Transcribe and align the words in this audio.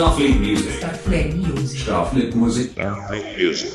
Starfleet 0.00 0.40
Music. 0.40 0.76
Starfleet 0.78 1.34
Music. 1.34 1.82
Starfleet 1.82 2.34
Music. 2.34 2.70
Starfleet 2.70 3.46
Music. 3.46 3.70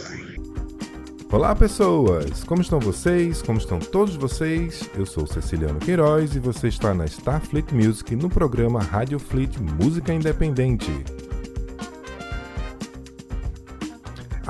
Olá 1.31 1.55
pessoas, 1.55 2.44
como 2.44 2.63
estão 2.63 2.79
vocês? 2.79 3.44
Como 3.44 3.59
estão 3.59 3.78
todos 3.78 4.15
vocês? 4.15 4.90
Eu 4.97 5.05
sou 5.05 5.27
Ceciliano 5.27 5.79
Queiroz 5.79 6.35
e 6.35 6.40
você 6.40 6.69
está 6.69 6.96
na 6.96 7.05
Starfleet 7.05 7.72
Music 7.72 8.15
no 8.15 8.27
programa 8.27 8.79
Radio 8.79 9.19
Fleet 9.19 9.59
Música 9.79 10.12
Independente. 10.12 10.90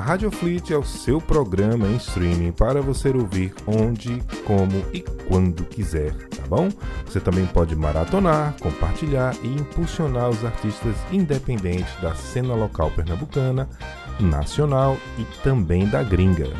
A 0.06 0.10
Radio 0.10 0.30
Fleet 0.30 0.70
é 0.70 0.78
o 0.78 0.84
seu 0.84 1.20
programa 1.20 1.88
em 1.88 1.96
streaming 1.96 2.52
para 2.52 2.80
você 2.80 3.08
ouvir 3.08 3.52
onde, 3.66 4.22
como 4.44 4.84
e 4.92 5.00
quando 5.00 5.64
quiser, 5.64 6.14
tá 6.28 6.46
bom? 6.46 6.68
Você 7.04 7.18
também 7.18 7.44
pode 7.44 7.74
maratonar, 7.74 8.54
compartilhar 8.60 9.34
e 9.42 9.48
impulsionar 9.48 10.30
os 10.30 10.44
artistas 10.44 10.94
independentes 11.10 11.92
da 12.00 12.14
cena 12.14 12.54
local 12.54 12.88
pernambucana, 12.92 13.68
nacional 14.20 14.96
e 15.18 15.24
também 15.42 15.88
da 15.88 16.04
gringa. 16.04 16.50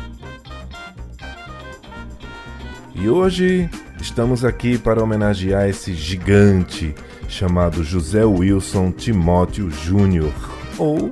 E 2.93 3.07
hoje 3.07 3.69
estamos 4.01 4.43
aqui 4.43 4.77
para 4.77 5.01
homenagear 5.01 5.69
esse 5.69 5.93
gigante 5.93 6.93
chamado 7.29 7.81
José 7.81 8.25
Wilson 8.25 8.91
Timóteo 8.91 9.71
Júnior, 9.71 10.33
ou 10.77 11.09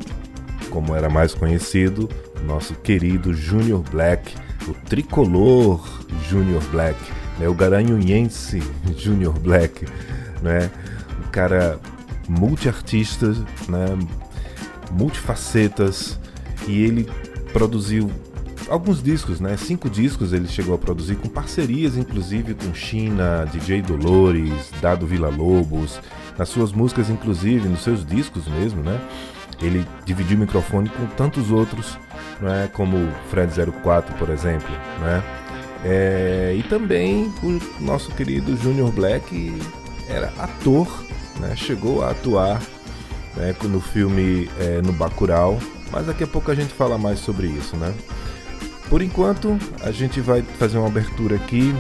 como 0.70 0.94
era 0.94 1.10
mais 1.10 1.34
conhecido, 1.34 2.10
nosso 2.46 2.74
querido 2.76 3.34
Junior 3.34 3.82
Black, 3.90 4.34
o 4.68 4.74
tricolor 4.74 5.84
Junior 6.30 6.64
Black, 6.72 7.00
né? 7.40 7.48
o 7.48 7.54
garanhuense 7.54 8.62
Junior 8.98 9.38
Black, 9.40 9.86
né? 10.42 10.70
um 11.26 11.30
cara 11.30 11.80
multiartista, 12.28 13.28
né? 13.68 13.98
multifacetas, 14.92 16.20
e 16.68 16.84
ele 16.84 17.10
produziu 17.52 18.10
alguns 18.70 19.02
discos, 19.02 19.40
né? 19.40 19.56
Cinco 19.58 19.90
discos 19.90 20.34
ele 20.34 20.48
chegou 20.48 20.74
a 20.74 20.78
produzir 20.78 21.16
com 21.16 21.30
parcerias, 21.30 21.96
inclusive 21.98 22.54
com 22.54 22.74
China, 22.74 23.46
DJ 23.52 23.82
Dolores, 23.82 24.72
Dado 24.82 25.06
Vila 25.06 25.30
Lobos, 25.30 26.00
nas 26.38 26.50
suas 26.50 26.72
músicas, 26.72 27.10
inclusive 27.10 27.68
nos 27.68 27.84
seus 27.84 28.06
discos 28.06 28.48
mesmo, 28.48 28.82
né? 28.82 29.00
Ele 29.62 29.88
dividiu 30.06 30.38
o 30.38 30.40
microfone 30.42 30.90
com 30.90 31.06
tantos 31.08 31.52
outros, 31.52 31.98
né? 32.42 32.70
Como 32.74 33.10
Fred 33.30 33.52
04, 33.84 34.16
por 34.16 34.30
exemplo, 34.30 34.70
né? 35.00 35.24
É, 35.84 36.56
e 36.58 36.64
também 36.64 37.32
o 37.44 37.60
nosso 37.80 38.12
querido 38.12 38.58
Junior 38.58 38.92
Black 38.92 39.58
era 40.10 40.34
ator, 40.40 40.88
né? 41.40 41.56
Chegou 41.56 42.04
a 42.04 42.12
atuar 42.12 42.62
né? 43.36 43.56
no 43.64 43.80
filme 43.80 44.50
é, 44.60 44.82
no 44.82 44.94
Bacurau, 44.94 45.60
mas 45.92 46.08
daqui 46.08 46.24
a 46.24 46.28
pouco 46.28 46.52
a 46.52 46.56
gente 46.56 46.74
fala 46.74 46.98
mais 46.98 47.20
sobre 47.20 47.48
isso, 47.48 47.76
né? 47.78 47.94
Por 48.90 49.02
enquanto, 49.02 49.58
a 49.82 49.92
gente 49.92 50.22
vai 50.22 50.42
fazer 50.42 50.78
uma 50.78 50.88
abertura 50.88 51.36
aqui 51.36 51.74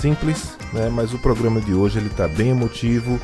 simples, 0.00 0.56
né? 0.72 0.88
Mas 0.90 1.12
o 1.12 1.18
programa 1.18 1.60
de 1.60 1.74
hoje 1.74 1.98
ele 1.98 2.08
está 2.08 2.28
bem 2.28 2.50
emotivo 2.50 3.20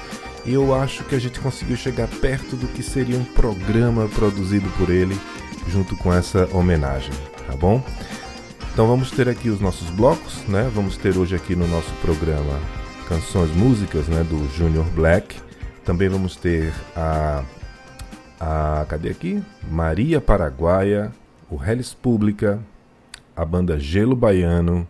eu 0.52 0.74
acho 0.74 1.04
que 1.04 1.14
a 1.14 1.18
gente 1.18 1.40
conseguiu 1.40 1.76
chegar 1.76 2.08
perto 2.08 2.56
do 2.56 2.68
que 2.68 2.82
seria 2.82 3.18
um 3.18 3.24
programa 3.24 4.08
produzido 4.08 4.68
por 4.78 4.90
ele 4.90 5.18
junto 5.68 5.96
com 5.96 6.12
essa 6.12 6.48
homenagem, 6.52 7.12
tá 7.46 7.56
bom? 7.56 7.82
Então 8.72 8.86
vamos 8.86 9.10
ter 9.10 9.28
aqui 9.28 9.48
os 9.48 9.60
nossos 9.60 9.90
blocos, 9.90 10.44
né? 10.46 10.70
Vamos 10.74 10.96
ter 10.96 11.16
hoje 11.16 11.34
aqui 11.34 11.56
no 11.56 11.66
nosso 11.66 11.92
programa 12.00 12.60
canções, 13.08 13.50
músicas, 13.56 14.06
né, 14.08 14.22
do 14.24 14.48
Junior 14.54 14.84
Black. 14.90 15.36
Também 15.84 16.08
vamos 16.08 16.36
ter 16.36 16.72
a 16.94 17.42
a 18.38 18.84
cadê 18.88 19.10
aqui? 19.10 19.42
Maria 19.70 20.20
Paraguaia, 20.20 21.10
o 21.50 21.62
Hellis 21.62 21.94
Pública, 21.94 22.60
a 23.34 23.44
banda 23.44 23.80
Gelo 23.80 24.14
Baiano, 24.14 24.86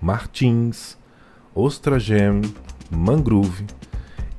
Martins, 0.00 0.96
Ostra 1.54 1.98
Gem, 1.98 2.40
Mangrove 2.90 3.66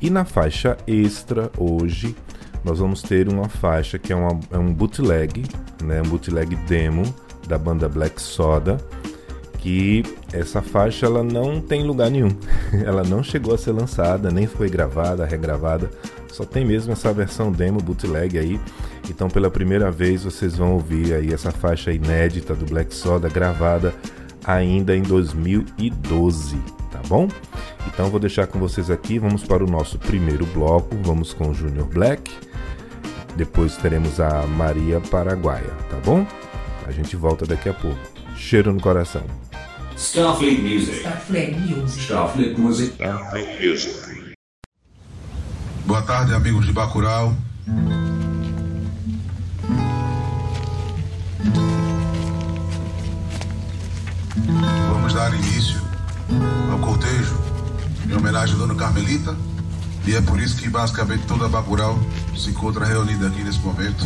e 0.03 0.09
na 0.09 0.25
faixa 0.25 0.78
extra 0.86 1.50
hoje 1.58 2.14
nós 2.62 2.80
vamos 2.80 3.02
ter 3.02 3.30
uma 3.30 3.47
faixa 3.47 3.97
que 3.97 4.12
é, 4.12 4.16
uma, 4.16 4.38
é 4.52 4.58
um 4.58 4.74
bootleg, 4.74 5.46
né, 5.81 6.02
um 6.02 6.09
bootleg 6.09 6.56
demo 6.68 7.03
da 7.47 7.58
banda 7.58 7.88
Black 7.88 8.22
Soda, 8.22 8.78
que 9.59 10.03
essa 10.34 10.62
faixa 10.62 11.06
ela 11.06 11.24
não 11.24 11.62
tem 11.62 11.84
lugar 11.84 12.12
nenhum, 12.12 12.36
ela 12.86 13.02
não 13.03 13.24
chegou 13.24 13.53
a 13.53 13.58
ser 13.58 13.72
lançada, 13.72 14.30
nem 14.30 14.46
foi 14.46 14.69
gravada, 14.69 15.25
regravada, 15.25 15.90
só 16.30 16.44
tem 16.44 16.66
mesmo 16.66 16.91
essa 16.91 17.14
versão 17.14 17.50
demo 17.50 17.80
bootleg 17.80 18.38
aí. 18.38 18.59
Então 19.09 19.30
pela 19.30 19.50
primeira 19.50 19.90
vez 19.90 20.25
vocês 20.25 20.58
vão 20.58 20.74
ouvir 20.74 21.14
aí 21.14 21.34
essa 21.34 21.52
faixa 21.52 21.94
inédita 21.94 22.53
do 22.53 22.66
Black 22.66 22.94
Soda 22.94 23.30
gravada 23.30 23.94
ainda 24.44 24.96
em 24.96 25.02
2012, 25.02 26.58
tá 26.58 26.82
bom? 27.08 27.28
Então 27.88 28.09
vou 28.09 28.19
deixar 28.19 28.47
com 28.47 28.59
vocês 28.59 28.90
aqui, 28.90 29.19
vamos 29.19 29.44
para 29.44 29.64
o 29.64 29.68
nosso 29.68 30.00
primeiro 30.00 30.46
bloco, 30.47 30.96
vamos 31.03 31.34
com 31.34 31.50
o 31.50 31.53
Junior 31.53 31.88
Black. 31.88 32.31
Depois 33.36 33.78
teremos 33.78 34.19
a 34.19 34.46
Maria 34.47 35.00
Paraguaia, 35.00 35.72
tá 35.90 35.97
bom? 36.03 36.25
A 36.86 36.91
gente 36.91 37.16
volta 37.16 37.46
daqui 37.46 37.69
a 37.69 37.74
pouco. 37.74 38.00
Cheiro 38.36 38.74
no 38.74 38.80
coração. 38.80 39.24
Starfleet 39.96 40.62
Music. 40.62 40.97
Starfleet 40.97 41.56
Music. 41.56 42.03
Starfleet 42.03 42.59
Music. 42.59 42.94
Starfleet 42.94 43.68
Music. 43.68 44.35
Boa 45.85 46.02
tarde, 46.02 46.34
amigos 46.34 46.66
de 46.66 46.74
Bacurau. 46.74 47.34
Vamos 54.90 55.14
dar 55.14 55.34
início 55.34 55.82
ao 56.71 56.79
cortejo 56.79 57.38
em 58.07 58.13
homenagem 58.13 58.55
à 58.55 58.57
Dona 58.57 58.75
Carmelita. 58.75 59.35
E 60.05 60.16
é 60.16 60.21
por 60.21 60.39
isso 60.39 60.57
que 60.57 60.69
basicamente 60.69 61.25
toda 61.25 61.47
Bacurau 61.47 61.97
se 62.38 62.49
encontra 62.49 62.85
reunida 62.85 63.27
aqui 63.27 63.44
nesse 63.44 63.59
momento. 63.59 64.05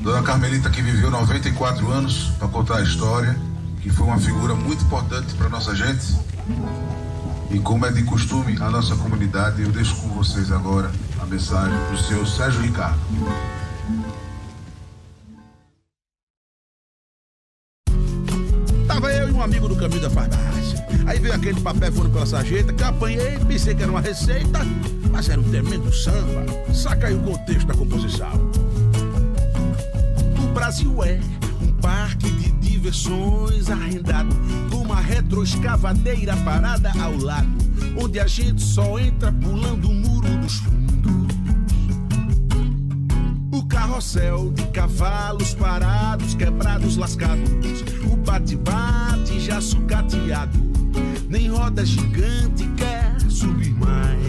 Dona 0.00 0.22
Carmelita 0.22 0.68
que 0.68 0.82
viveu 0.82 1.10
94 1.10 1.88
anos 1.90 2.32
para 2.38 2.48
contar 2.48 2.78
a 2.78 2.82
história, 2.82 3.38
que 3.80 3.88
foi 3.88 4.06
uma 4.06 4.18
figura 4.18 4.54
muito 4.54 4.84
importante 4.84 5.32
para 5.34 5.48
nossa 5.48 5.74
gente. 5.76 6.18
E 7.50 7.58
como 7.60 7.86
é 7.86 7.92
de 7.92 8.02
costume 8.02 8.56
a 8.60 8.68
nossa 8.68 8.96
comunidade, 8.96 9.62
eu 9.62 9.70
deixo 9.70 9.94
com 9.96 10.08
vocês 10.08 10.50
agora 10.50 10.90
a 11.20 11.26
mensagem 11.26 11.78
do 11.90 11.98
seu 11.98 12.26
Sérgio 12.26 12.62
Ricardo. 12.62 12.98
Aquele 21.42 21.60
papel 21.60 21.92
furo 21.92 22.08
pela 22.08 22.24
sarjeta 22.24 22.72
que 22.72 22.84
apanhei, 22.84 23.36
pensei 23.48 23.74
que 23.74 23.82
era 23.82 23.90
uma 23.90 24.00
receita, 24.00 24.60
mas 25.10 25.28
era 25.28 25.40
um 25.40 25.44
tremendo 25.50 25.92
samba. 25.92 26.46
Saca 26.72 27.08
aí 27.08 27.14
o 27.16 27.20
contexto 27.20 27.66
da 27.66 27.74
composição. 27.74 28.30
O 30.40 30.52
Brasil 30.54 31.02
é 31.02 31.18
um 31.60 31.72
parque 31.80 32.30
de 32.30 32.52
diversões 32.52 33.68
arrendado 33.68 34.32
com 34.70 34.82
uma 34.82 35.00
retroescavadeira 35.00 36.36
parada 36.44 36.92
ao 37.02 37.16
lado, 37.16 37.48
onde 38.00 38.20
a 38.20 38.26
gente 38.28 38.62
só 38.62 38.96
entra 39.00 39.32
pulando 39.32 39.90
o 39.90 39.94
muro 39.94 40.28
dos 40.38 40.58
fundos. 40.58 41.34
O 43.50 43.66
carrossel 43.66 44.52
de 44.52 44.64
cavalos 44.68 45.54
parados, 45.54 46.34
quebrados, 46.34 46.96
lascados. 46.96 47.50
O 48.12 48.16
bate-bate 48.16 49.40
já 49.40 49.60
sucateado. 49.60 50.70
Nem 51.32 51.48
roda 51.48 51.82
gigante 51.82 52.68
quer 52.76 53.18
subir 53.30 53.72
mais. 53.72 54.20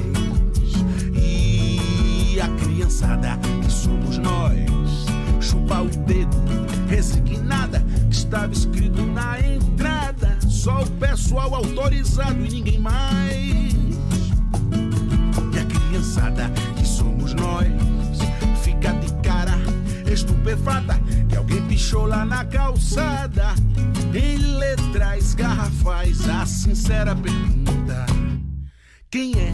E 1.13 2.39
a 2.39 2.47
criançada 2.47 3.37
que 3.61 3.69
somos 3.69 4.17
nós, 4.19 4.55
chupa 5.41 5.81
o 5.81 5.89
dedo, 5.89 6.37
resignada, 6.87 7.85
estava 8.09 8.53
escrito 8.53 9.01
na 9.01 9.37
entrada. 9.37 10.37
Só 10.47 10.83
o 10.83 10.91
pessoal 10.91 11.53
autorizado 11.53 12.45
e 12.45 12.49
ninguém 12.49 12.79
mais. 12.79 13.43
E 15.51 15.59
a 15.59 15.65
criançada 15.65 16.49
que 16.77 16.87
somos 16.87 17.33
nós 17.33 17.67
fica 18.63 18.93
de 18.93 19.13
cara 19.15 19.57
estupefata 20.09 20.97
que 21.27 21.35
alguém 21.35 21.61
pichou 21.63 22.05
lá 22.05 22.23
na 22.23 22.45
calçada. 22.45 23.53
Em 24.15 24.37
letras 24.37 25.33
garrafais, 25.33 26.29
a 26.29 26.45
sincera 26.45 27.15
pergunta: 27.15 28.05
Quem 29.09 29.33
é 29.33 29.51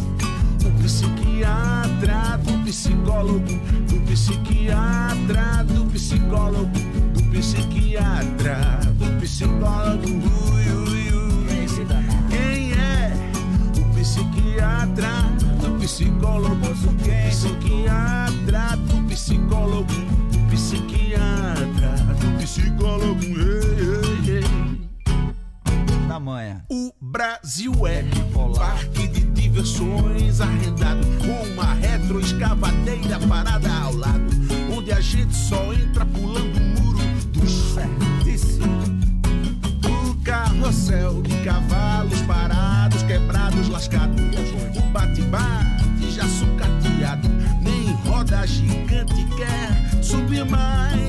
o 0.65 0.83
psiquiatra 0.83 2.37
do 2.43 2.65
psicólogo? 2.65 3.45
Do 3.87 4.01
psiquiatra 4.05 5.63
do 5.63 5.85
psicólogo? 5.85 6.77
Do 7.13 7.23
psiquiatra 7.31 8.81
do 8.95 9.21
psicólogo? 9.21 10.09
Ui, 10.51 10.69
ui, 10.73 11.13
ui. 11.13 11.47
Quem 12.29 12.73
é 12.73 13.13
o 13.77 13.93
psiquiatra 13.95 15.21
do 15.61 15.79
psicólogo? 15.79 16.55
Do 16.57 16.95
psiquiatra 17.29 18.75
do 18.75 19.07
psicólogo? 19.07 19.93
Do 20.33 20.39
psiquiatra 20.51 21.95
do 22.19 22.37
psicólogo? 22.37 23.15
Do 23.15 23.23
psicólogo? 23.23 23.78
Brasil 26.99 27.85
é 27.85 28.03
parque 28.57 29.07
de 29.09 29.21
diversões 29.25 30.41
arrendado 30.41 31.05
com 31.19 31.53
uma 31.53 31.73
retroescavadeira 31.75 33.19
parada 33.27 33.71
ao 33.71 33.93
lado, 33.93 34.25
onde 34.75 34.91
a 34.91 34.99
gente 34.99 35.35
só 35.35 35.71
entra 35.71 36.03
pulando 36.07 36.57
o 36.57 36.81
muro 36.81 36.97
do 37.31 37.47
certíssimo. 37.47 38.81
O 39.85 40.15
carrossel 40.23 41.21
de 41.21 41.43
cavalos 41.43 42.21
parados, 42.23 43.03
quebrados, 43.03 43.69
lascados, 43.69 44.19
o 44.77 44.81
bate-bate 44.91 46.11
já 46.11 46.27
sucateado, 46.27 47.29
nem 47.61 47.93
roda 48.09 48.47
gigante 48.47 49.25
quer 49.37 50.03
subir 50.03 50.43
mais. 50.43 51.08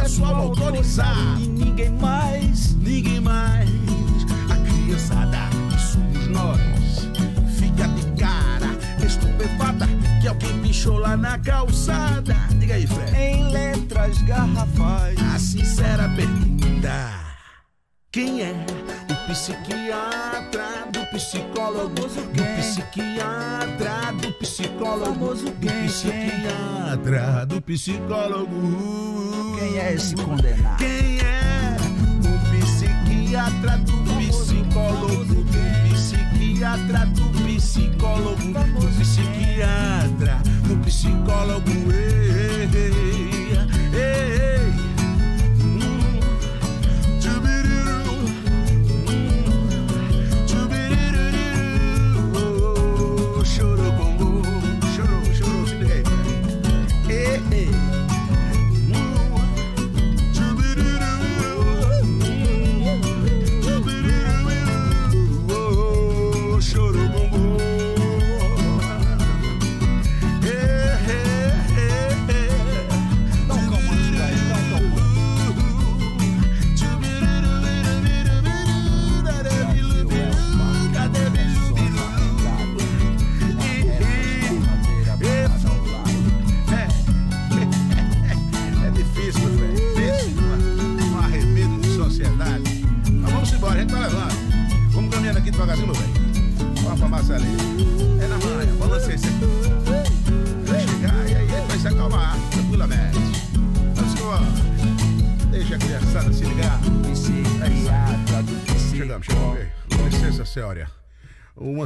Pessoal 0.00 0.36
autorizado. 0.36 1.40
E 1.40 1.48
ninguém 1.48 1.90
mais, 1.90 2.74
ninguém 2.76 3.20
mais, 3.20 3.68
a 4.50 4.56
criançada, 4.56 5.38
somos 5.78 6.28
nós, 6.28 7.08
fica 7.58 7.88
de 7.88 8.20
cara, 8.20 8.76
estupefata, 9.04 9.86
que 10.20 10.28
alguém 10.28 10.58
pichou 10.60 10.98
lá 10.98 11.16
na 11.16 11.38
calçada. 11.38 12.34
Diga 12.58 12.74
aí, 12.74 12.86
Fred. 12.86 13.16
Em 13.16 13.50
letras 13.50 14.20
garrafais. 14.22 15.18
A 15.34 15.38
sincera 15.38 16.08
pergunta: 16.10 17.21
Quem 18.12 18.42
é 18.42 18.52
o 19.10 19.14
psiquiatra 19.26 20.86
do 20.92 21.00
psicólogo? 21.06 21.94
Do 21.94 22.44
psiquiatra 22.58 24.12
do 24.20 24.30
psicólogo? 24.34 25.34
Do 25.34 25.50
psiquiatra 25.86 27.46
do 27.46 27.62
psicólogo? 27.62 29.56
Quem 29.58 29.78
é 29.78 29.94
esse 29.94 30.14
condenado? 30.14 30.76
Quem 30.76 31.20
é 31.20 31.74
o 32.28 32.38
psiquiatra 32.50 33.78
do 33.78 33.96
psicólogo? 34.28 35.24
Do 35.24 35.42
psiquiatra 35.94 37.06
do 37.06 37.30
psicólogo? 37.46 38.36
Do 38.36 38.88
psiquiatra 38.98 40.36
do 40.68 40.76
psicólogo? 40.84 41.70
Ei, 41.90 42.68
ei, 42.74 42.92
ei, 43.94 43.98
ei. 43.98 44.61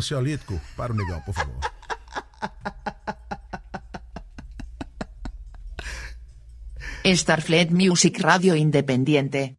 Ansiolítico 0.07 0.61
para 0.77 0.93
o 0.93 0.97
negão, 0.97 1.21
por 1.23 1.35
favor. 1.35 1.61
Starfleet 7.05 7.73
Music 7.73 8.21
Radio 8.23 8.57
Independiente. 8.57 9.57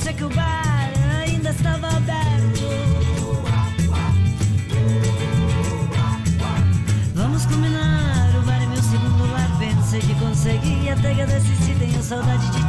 Mas 0.00 0.06
é 0.06 0.12
que 0.14 0.24
o 0.24 0.30
bar 0.30 0.90
ainda 1.20 1.50
estava 1.50 1.88
aberto. 1.88 2.64
Vamos 7.14 7.44
combinar, 7.44 8.34
o 8.38 8.42
bar 8.46 8.62
é 8.62 8.66
meu 8.66 8.82
segundo 8.82 9.30
lar. 9.30 9.58
Pensei 9.58 10.00
que 10.00 10.14
conseguia 10.14 10.94
até 10.94 11.12
eu 11.22 11.26
desisti, 11.26 11.74
tenho 11.78 12.02
saudade 12.02 12.50
de 12.50 12.59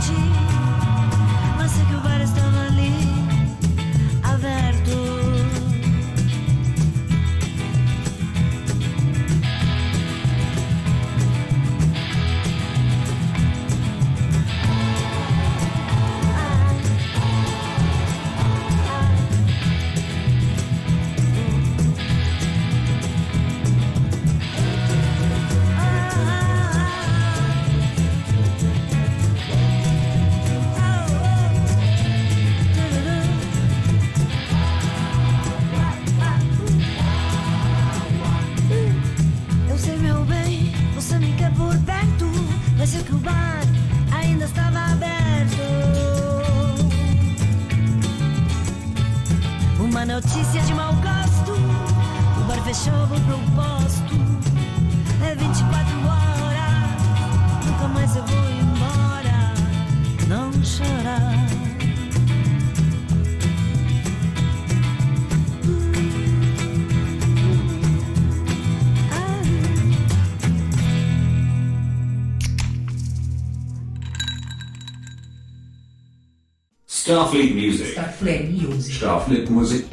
Starfleet 77.12 77.53
Music. 77.53 77.91
Starfleet 77.91 78.50
Music. 78.50 78.96
Starfleet 78.96 79.50
Music. 79.51 79.86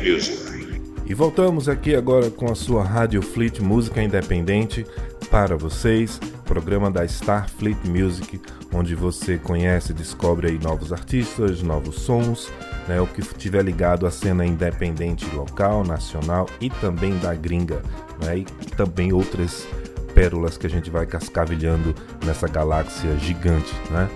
Music. 0.00 0.80
E 1.04 1.12
voltamos 1.12 1.68
aqui 1.68 1.92
agora 1.92 2.30
com 2.30 2.52
a 2.52 2.54
sua 2.54 2.84
Rádio 2.84 3.20
Fleet 3.20 3.58
Música 3.58 4.00
Independente, 4.00 4.86
para 5.28 5.56
vocês, 5.56 6.20
programa 6.44 6.88
da 6.88 7.04
Starfleet 7.04 7.78
Music, 7.88 8.40
onde 8.72 8.94
você 8.94 9.38
conhece 9.38 9.90
e 9.90 9.94
descobre 9.94 10.50
aí 10.50 10.58
novos 10.60 10.92
artistas, 10.92 11.62
novos 11.62 11.96
sons, 11.96 12.48
né, 12.86 13.00
o 13.00 13.08
que 13.08 13.22
estiver 13.22 13.64
ligado 13.64 14.06
à 14.06 14.10
cena 14.12 14.46
independente 14.46 15.26
local, 15.34 15.82
nacional 15.82 16.48
e 16.60 16.70
também 16.70 17.18
da 17.18 17.34
gringa, 17.34 17.82
né, 18.24 18.38
e 18.38 18.44
também 18.76 19.12
outras 19.12 19.66
pérolas 20.14 20.56
que 20.56 20.68
a 20.68 20.70
gente 20.70 20.90
vai 20.90 21.06
cascavilhando 21.06 21.92
nessa 22.24 22.46
galáxia 22.46 23.18
gigante, 23.18 23.74
né? 23.90 24.08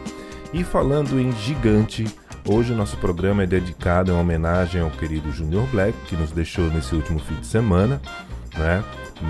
E 0.53 0.63
falando 0.63 1.19
em 1.19 1.33
gigante, 1.33 2.07
hoje 2.49 2.73
o 2.73 2.77
nosso 2.77 2.97
programa 2.99 3.43
é 3.43 3.47
dedicado 3.47 4.13
em 4.13 4.15
homenagem 4.15 4.81
ao 4.81 4.91
querido 4.91 5.33
Junior 5.33 5.67
Black, 5.69 5.97
que 6.07 6.17
nos 6.17 6.31
deixou 6.31 6.67
nesse 6.67 6.95
último 6.95 7.19
fim 7.19 7.35
de 7.35 7.47
semana, 7.47 8.01
né? 8.57 8.83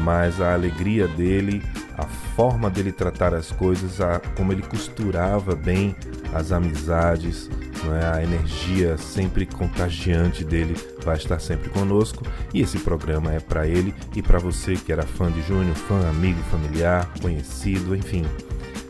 Mas 0.04 0.40
a 0.40 0.52
alegria 0.52 1.06
dele, 1.06 1.62
a 1.96 2.04
forma 2.04 2.68
dele 2.68 2.90
tratar 2.90 3.34
as 3.34 3.52
coisas, 3.52 4.00
a, 4.00 4.18
como 4.36 4.52
ele 4.52 4.62
costurava 4.62 5.54
bem 5.54 5.94
as 6.34 6.50
amizades, 6.50 7.48
né? 7.84 8.10
a 8.12 8.22
energia 8.22 8.98
sempre 8.98 9.46
contagiante 9.46 10.44
dele 10.44 10.74
vai 11.04 11.16
estar 11.16 11.38
sempre 11.38 11.70
conosco. 11.70 12.24
E 12.52 12.60
esse 12.62 12.78
programa 12.80 13.32
é 13.32 13.38
para 13.38 13.66
ele 13.66 13.94
e 14.14 14.20
para 14.20 14.40
você 14.40 14.74
que 14.74 14.92
era 14.92 15.04
fã 15.04 15.30
de 15.30 15.40
Júnior, 15.42 15.76
fã, 15.76 16.08
amigo, 16.08 16.40
familiar, 16.50 17.08
conhecido, 17.22 17.94
enfim. 17.94 18.22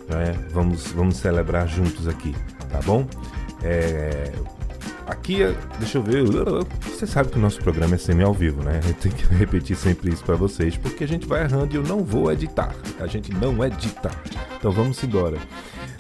Né? 0.09 0.33
Vamos, 0.51 0.87
vamos 0.93 1.19
celebrar 1.19 1.69
juntos 1.69 2.09
aqui, 2.09 2.35
tá 2.71 2.81
bom? 2.87 3.07
É, 3.69 4.33
aqui, 5.07 5.39
deixa 5.81 5.99
eu 5.99 6.03
ver. 6.03 6.25
Você 6.85 7.05
sabe 7.05 7.31
que 7.31 7.37
o 7.37 7.41
nosso 7.41 7.59
programa 7.59 7.97
é 7.97 7.99
semi 7.99 8.23
ao 8.23 8.33
vivo, 8.33 8.63
né? 8.63 8.81
Eu 8.87 8.95
tenho 8.95 9.15
que 9.15 9.27
repetir 9.35 9.77
sempre 9.77 10.13
isso 10.13 10.25
para 10.25 10.37
vocês, 10.37 10.77
porque 10.77 11.03
a 11.03 11.09
gente 11.09 11.27
vai 11.27 11.43
errando 11.43 11.75
e 11.75 11.77
eu 11.77 11.83
não 11.83 12.05
vou 12.05 12.31
editar. 12.31 12.73
A 13.01 13.09
gente 13.09 13.33
não 13.35 13.65
edita. 13.65 14.11
Então 14.57 14.71
vamos 14.71 15.03
embora. 15.03 15.37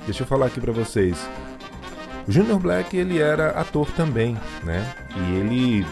Deixa 0.04 0.22
eu 0.22 0.26
falar 0.26 0.46
aqui 0.46 0.60
para 0.60 0.72
vocês. 0.72 1.28
O 2.28 2.30
Junior 2.30 2.60
Black 2.60 2.96
ele 2.96 3.18
era 3.18 3.50
ator 3.50 3.90
também, 3.92 4.36
né? 4.62 4.94
E 5.16 5.36
ele 5.36 5.86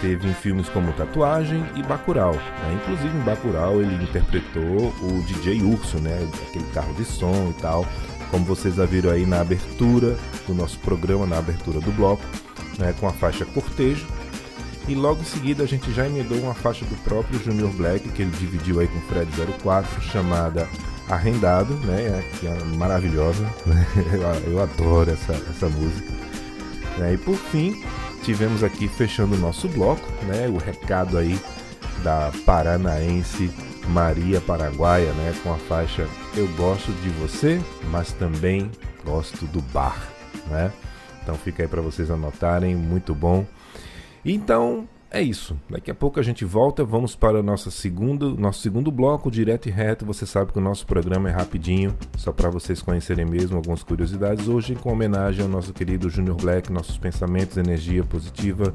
teve 0.00 0.28
em 0.28 0.34
filmes 0.34 0.68
como 0.68 0.92
Tatuagem 0.94 1.64
e 1.76 1.82
Bacurau. 1.82 2.34
Né? 2.34 2.80
Inclusive 2.82 3.16
em 3.16 3.20
Bacurau 3.22 3.80
ele 3.80 4.02
interpretou 4.02 4.92
o 5.00 5.24
DJ 5.26 5.62
Urso, 5.62 5.98
né? 5.98 6.28
Aquele 6.48 6.66
carro 6.72 6.92
de 6.94 7.04
som 7.04 7.52
e 7.56 7.60
tal. 7.60 7.86
Como 8.34 8.44
vocês 8.46 8.74
já 8.74 8.84
viram 8.84 9.10
aí 9.10 9.24
na 9.24 9.40
abertura 9.40 10.18
do 10.44 10.52
nosso 10.52 10.76
programa, 10.80 11.24
na 11.24 11.38
abertura 11.38 11.78
do 11.78 11.92
bloco, 11.92 12.24
né? 12.80 12.92
com 12.98 13.06
a 13.06 13.12
faixa 13.12 13.44
Cortejo. 13.44 14.04
E 14.88 14.94
logo 14.96 15.20
em 15.20 15.24
seguida 15.24 15.62
a 15.62 15.66
gente 15.68 15.92
já 15.92 16.04
emendou 16.04 16.38
uma 16.38 16.52
faixa 16.52 16.84
do 16.84 16.96
próprio 17.04 17.40
Junior 17.40 17.70
Black, 17.70 18.08
que 18.08 18.22
ele 18.22 18.32
dividiu 18.32 18.80
aí 18.80 18.88
com 18.88 18.98
o 18.98 19.02
Fred 19.02 19.30
04, 19.62 20.02
chamada 20.02 20.68
Arrendado, 21.08 21.74
né? 21.86 22.24
Que 22.40 22.48
é 22.48 22.64
maravilhosa. 22.76 23.48
Né? 23.64 23.86
Eu, 24.12 24.52
eu 24.54 24.60
adoro 24.60 25.12
essa, 25.12 25.32
essa 25.32 25.68
música. 25.68 26.12
Né? 26.98 27.14
E 27.14 27.16
por 27.16 27.36
fim, 27.36 27.84
tivemos 28.24 28.64
aqui 28.64 28.88
fechando 28.88 29.36
o 29.36 29.38
nosso 29.38 29.68
bloco, 29.68 30.10
né? 30.24 30.48
O 30.48 30.56
recado 30.56 31.18
aí 31.18 31.38
da 32.02 32.32
paranaense 32.44 33.48
Maria 33.88 34.40
Paraguaia, 34.40 35.12
né? 35.12 35.34
Com 35.42 35.52
a 35.52 35.58
faixa 35.58 36.06
Eu 36.36 36.48
gosto 36.56 36.92
de 37.02 37.08
você, 37.10 37.60
mas 37.90 38.12
também 38.12 38.70
gosto 39.04 39.46
do 39.46 39.60
bar, 39.60 40.08
né? 40.48 40.72
Então 41.22 41.34
fica 41.36 41.62
aí 41.62 41.68
para 41.68 41.80
vocês 41.80 42.10
anotarem, 42.10 42.76
muito 42.76 43.14
bom. 43.14 43.46
Então 44.24 44.88
é 45.14 45.22
isso. 45.22 45.56
Daqui 45.70 45.92
a 45.92 45.94
pouco 45.94 46.18
a 46.18 46.22
gente 46.24 46.44
volta, 46.44 46.84
vamos 46.84 47.14
para 47.14 47.38
o 47.38 47.42
nosso 47.42 47.70
segundo, 47.70 48.36
nosso 48.36 48.60
segundo 48.60 48.90
bloco, 48.90 49.30
direto 49.30 49.68
e 49.68 49.70
reto. 49.70 50.04
Você 50.04 50.26
sabe 50.26 50.52
que 50.52 50.58
o 50.58 50.62
nosso 50.62 50.84
programa 50.86 51.28
é 51.28 51.32
rapidinho, 51.32 51.96
só 52.16 52.32
para 52.32 52.50
vocês 52.50 52.82
conhecerem 52.82 53.24
mesmo 53.24 53.56
algumas 53.56 53.84
curiosidades. 53.84 54.48
Hoje, 54.48 54.74
com 54.74 54.92
homenagem 54.92 55.42
ao 55.42 55.48
nosso 55.48 55.72
querido 55.72 56.10
Junior 56.10 56.36
Black, 56.36 56.72
nossos 56.72 56.98
pensamentos, 56.98 57.56
energia 57.56 58.02
positiva. 58.02 58.74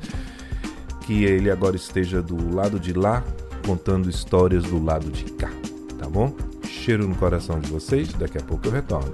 Que 1.01 1.25
ele 1.25 1.51
agora 1.51 1.75
esteja 1.75 2.21
do 2.21 2.55
lado 2.55 2.79
de 2.79 2.93
lá, 2.93 3.21
contando 3.65 4.09
histórias 4.09 4.63
do 4.63 4.83
lado 4.83 5.09
de 5.09 5.25
cá. 5.33 5.51
Tá 5.97 6.07
bom? 6.07 6.33
Cheiro 6.67 7.07
no 7.07 7.15
coração 7.15 7.59
de 7.59 7.69
vocês, 7.69 8.13
daqui 8.13 8.37
a 8.37 8.41
pouco 8.41 8.67
eu 8.67 8.71
retorno. 8.71 9.11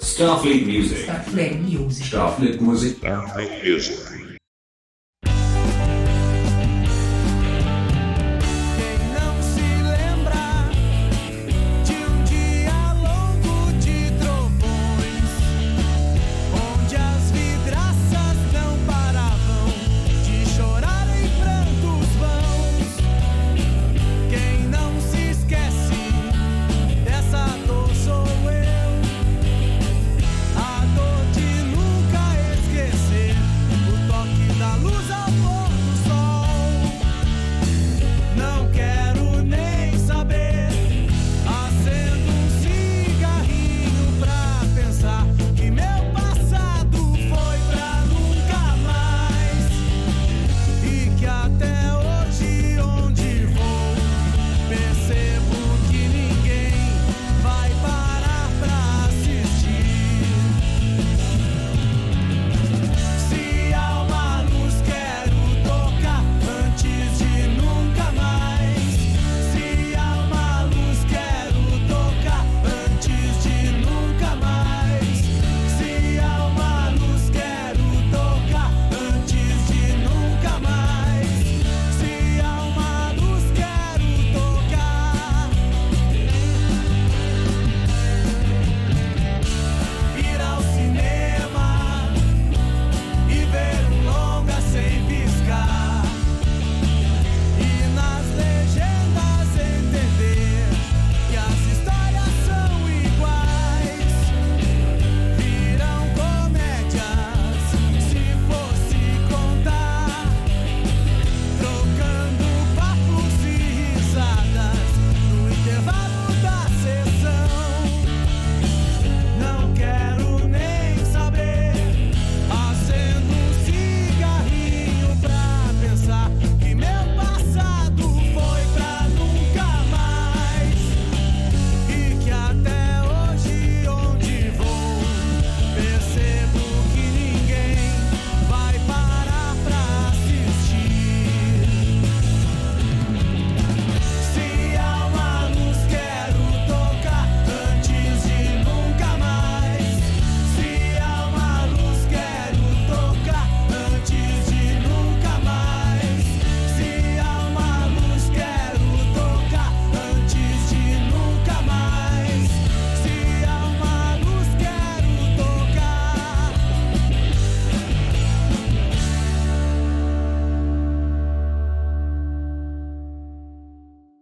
Starfleet 0.00 0.66
Music. 0.66 1.00
Starfleet 1.00 1.54
Music. 1.56 2.06
Starfleet 2.06 2.60
Music. 2.60 2.96
Starfleet 2.96 3.70
Music. 3.70 4.11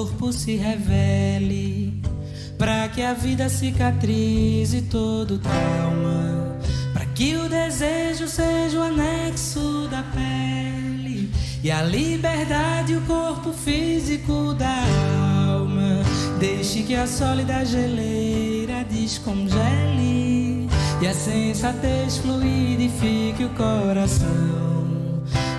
Corpo 0.00 0.32
se 0.32 0.56
revele. 0.56 1.92
Pra 2.56 2.88
que 2.88 3.02
a 3.02 3.12
vida 3.12 3.50
cicatrize 3.50 4.82
todo 4.82 5.38
trauma. 5.38 6.58
Pra 6.92 7.04
que 7.04 7.36
o 7.36 7.48
desejo 7.48 8.26
seja 8.26 8.78
o 8.78 8.82
anexo 8.82 9.88
da 9.90 10.02
pele. 10.02 11.30
E 11.62 11.70
a 11.70 11.82
liberdade, 11.82 12.94
o 12.94 13.02
corpo 13.02 13.52
físico 13.52 14.54
da 14.54 14.84
alma. 15.50 16.02
Deixe 16.38 16.82
que 16.82 16.94
a 16.94 17.06
sólida 17.06 17.62
geleira 17.64 18.84
descongele. 18.84 20.66
E 21.02 21.06
a 21.06 21.12
sensatez 21.12 22.16
fluidifique 22.18 23.44
o 23.44 23.50
coração. 23.50 24.80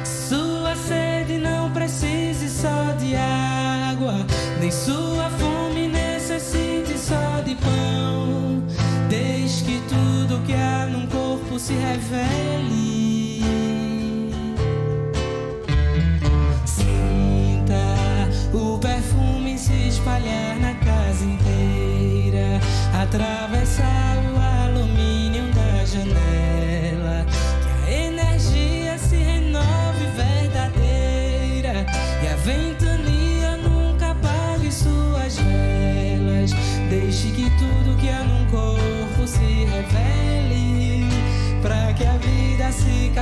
Sua 0.04 0.75
sede 0.75 1.38
não 1.38 1.69
precise 1.71 2.49
só 2.49 2.93
de 2.93 3.15
água, 3.15 4.25
nem 4.62 4.69
sua 4.69 5.28
fome 5.39 5.88
necessite 5.88 6.95
só 6.95 7.41
de 7.41 7.56
pão. 7.56 8.62
Desde 9.10 9.63
que 9.63 9.82
tudo 9.89 10.45
que 10.45 10.54
há 10.54 10.86
num 10.86 11.08
corpo 11.08 11.58
se 11.58 11.74
revele. 11.74 13.00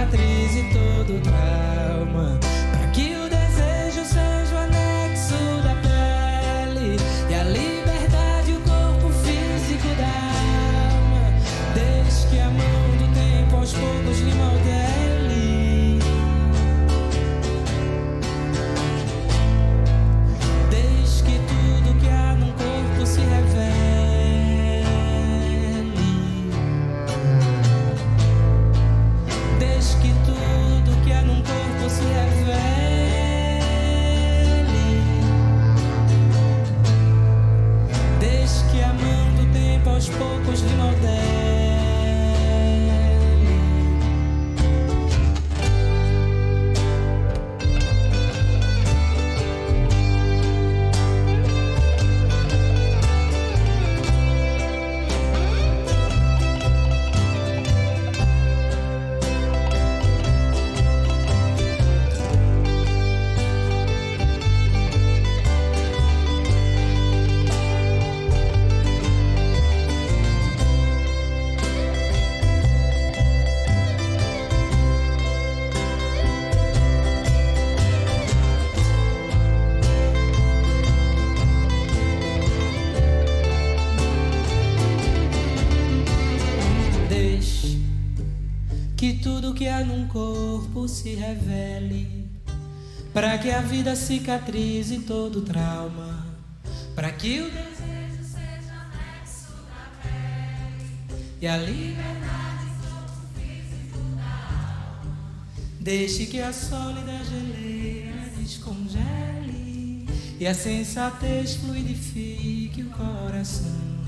Vida 0.05 0.09
cicatrize 0.09 0.63
todo 0.71 1.19
trauma. 1.21 1.78
Se 91.09 91.15
revele, 91.15 92.29
para 93.13 93.37
que 93.39 93.49
a 93.49 93.61
vida 93.61 93.95
cicatrize 93.95 94.99
todo 94.99 95.41
trauma, 95.41 96.25
para 96.95 97.11
que 97.11 97.41
o 97.41 97.45
desejo 97.45 98.23
seja 98.23 98.73
anexo 98.73 99.53
da 99.67 99.89
pele 100.03 101.25
e 101.41 101.47
a 101.47 101.57
liberdade 101.57 102.65
corpo 102.83 103.21
físico 103.33 103.97
da 104.15 104.21
alma. 104.21 105.17
Deixe 105.79 106.27
que 106.27 106.41
a 106.41 106.53
sólida 106.53 107.23
geleira 107.23 108.29
descongele 108.37 110.05
e 110.39 110.45
a 110.45 110.53
sensatez 110.53 111.55
fluidifique 111.55 112.83
o 112.83 112.89
coração. 112.91 113.99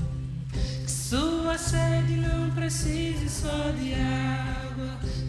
Que 0.84 0.90
sua 0.90 1.58
sede 1.58 2.16
não 2.16 2.50
precise 2.52 3.28
só 3.28 3.72
de 3.72 3.94
água, 3.94 4.61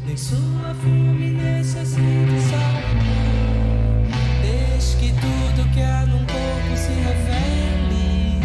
nem 0.06 0.18
sua 0.18 0.76
fome 0.82 1.32
necessite 1.32 2.42
só 2.50 2.58
de 2.76 2.96
pão. 3.00 4.04
Deixe 4.42 4.98
que 4.98 5.14
tudo 5.14 5.74
que 5.74 5.82
há 5.82 6.06
num 6.06 6.26
corpo 6.26 6.78
se 6.78 6.92
revele. 6.92 8.42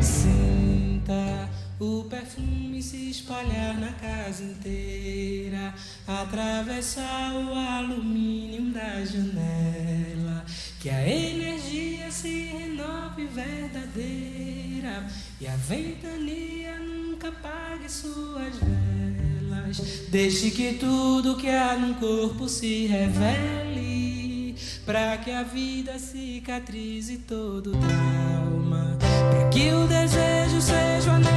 Sinta 0.00 1.48
o 1.78 2.04
perfume 2.04 2.82
se 2.82 3.10
espalhar 3.10 3.78
na 3.78 3.92
casa 3.92 4.42
inteira, 4.42 5.74
atravessar 6.06 7.34
o 7.34 7.54
alumínio 7.54 8.72
da 8.72 9.04
janela. 9.04 10.44
Que 10.80 10.88
a 10.90 11.06
energia 11.06 12.10
se 12.10 12.44
renove 12.46 13.26
verdadeira 13.26 15.06
e 15.40 15.46
a 15.46 15.56
ventania 15.56 16.78
nunca 17.24 17.28
apague 17.28 17.88
suas 17.88 18.54
velas. 18.56 19.78
Deixe 20.08 20.50
que 20.50 20.74
tudo 20.74 21.36
que 21.36 21.48
há 21.48 21.76
num 21.76 21.94
corpo 21.94 22.48
se 22.48 22.86
revele, 22.86 24.54
para 24.84 25.16
que 25.18 25.30
a 25.30 25.42
vida 25.42 25.98
cicatrize 25.98 27.18
todo 27.18 27.72
trauma, 27.72 28.96
para 28.98 29.48
que 29.48 29.72
o 29.72 29.86
desejo 29.86 30.60
seja 30.60 31.12
o 31.12 31.33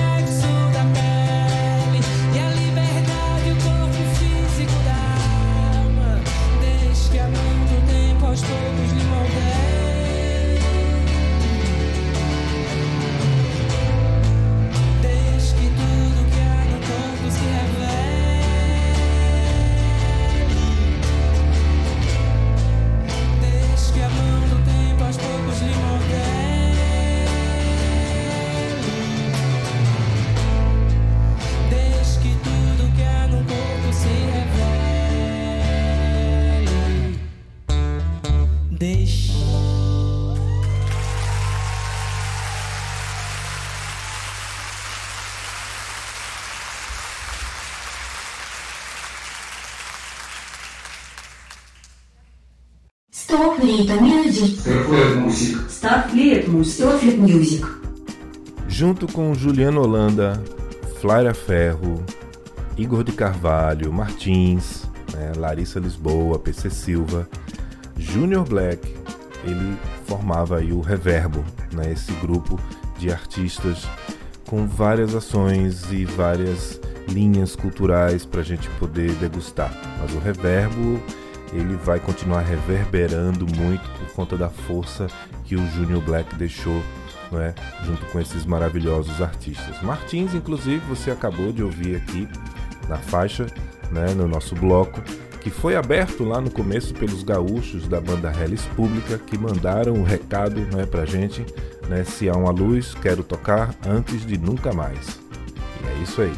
Starfleet 57.08 57.18
Music. 57.18 57.66
Junto 58.68 59.08
com 59.08 59.34
Juliano 59.34 59.82
Holanda, 59.82 60.44
Flaira 61.00 61.34
Ferro, 61.34 62.04
Igor 62.78 63.04
de 63.04 63.14
Carvalho, 63.14 63.94
Martins, 63.94 64.84
né, 65.14 65.32
Larissa 65.38 65.80
Lisboa, 65.80 66.38
PC 66.38 66.70
Silva, 66.70 67.28
Junior 67.98 68.46
Black, 68.46 68.94
ele 69.46 69.78
formava 70.06 70.58
aí 70.58 70.74
o 70.74 70.82
Reverbo, 70.82 71.44
né? 71.72 71.94
esse 71.94 72.12
grupo 72.14 72.60
de 72.98 73.10
artistas 73.10 73.88
com 74.46 74.68
várias 74.68 75.16
ações 75.16 75.90
e 75.92 76.04
várias 76.04 76.80
linhas 77.08 77.56
culturais 77.56 78.26
para 78.26 78.42
a 78.42 78.44
gente 78.44 78.70
poder 78.72 79.14
degustar. 79.14 79.74
Mas 80.02 80.14
o 80.14 80.20
Reverbo 80.20 81.02
ele 81.54 81.76
vai 81.76 82.00
continuar 82.00 82.42
reverberando 82.42 83.46
muito 83.56 83.90
por 83.98 84.14
conta 84.14 84.38
da 84.38 84.50
força 84.50 85.08
que 85.48 85.56
o 85.56 85.68
Junior 85.72 86.02
Black 86.02 86.36
deixou 86.36 86.84
não 87.32 87.42
é? 87.42 87.54
junto 87.84 88.06
com 88.08 88.20
esses 88.20 88.46
maravilhosos 88.46 89.22
artistas. 89.22 89.82
Martins, 89.82 90.34
inclusive, 90.34 90.80
você 90.88 91.12
acabou 91.12 91.52
de 91.52 91.64
ouvir 91.64 91.96
aqui 91.96 92.28
na 92.88 92.98
faixa, 92.98 93.48
né, 93.92 94.14
no 94.14 94.28
nosso 94.28 94.56
bloco, 94.56 95.02
que 95.42 95.50
foi 95.50 95.76
aberto 95.76 96.24
lá 96.24 96.40
no 96.42 96.50
começo 96.50 96.94
pelos 96.94 97.24
gaúchos 97.24 97.88
da 97.88 98.00
banda 98.00 98.32
Hellis 98.32 98.64
Pública, 98.76 99.18
que 99.18 99.38
mandaram 99.38 99.94
o 99.94 100.00
um 100.00 100.04
recado 100.04 100.62
né, 100.74 100.86
pra 100.86 101.06
gente, 101.06 101.46
né, 101.90 102.04
se 102.04 102.30
há 102.30 102.34
uma 102.34 102.52
luz, 102.52 102.94
quero 102.96 103.24
tocar 103.24 103.74
antes 103.86 104.26
de 104.26 104.38
nunca 104.38 104.74
mais. 104.74 105.20
E 105.84 105.88
é 105.88 106.04
isso 106.04 106.22
aí. 106.22 106.34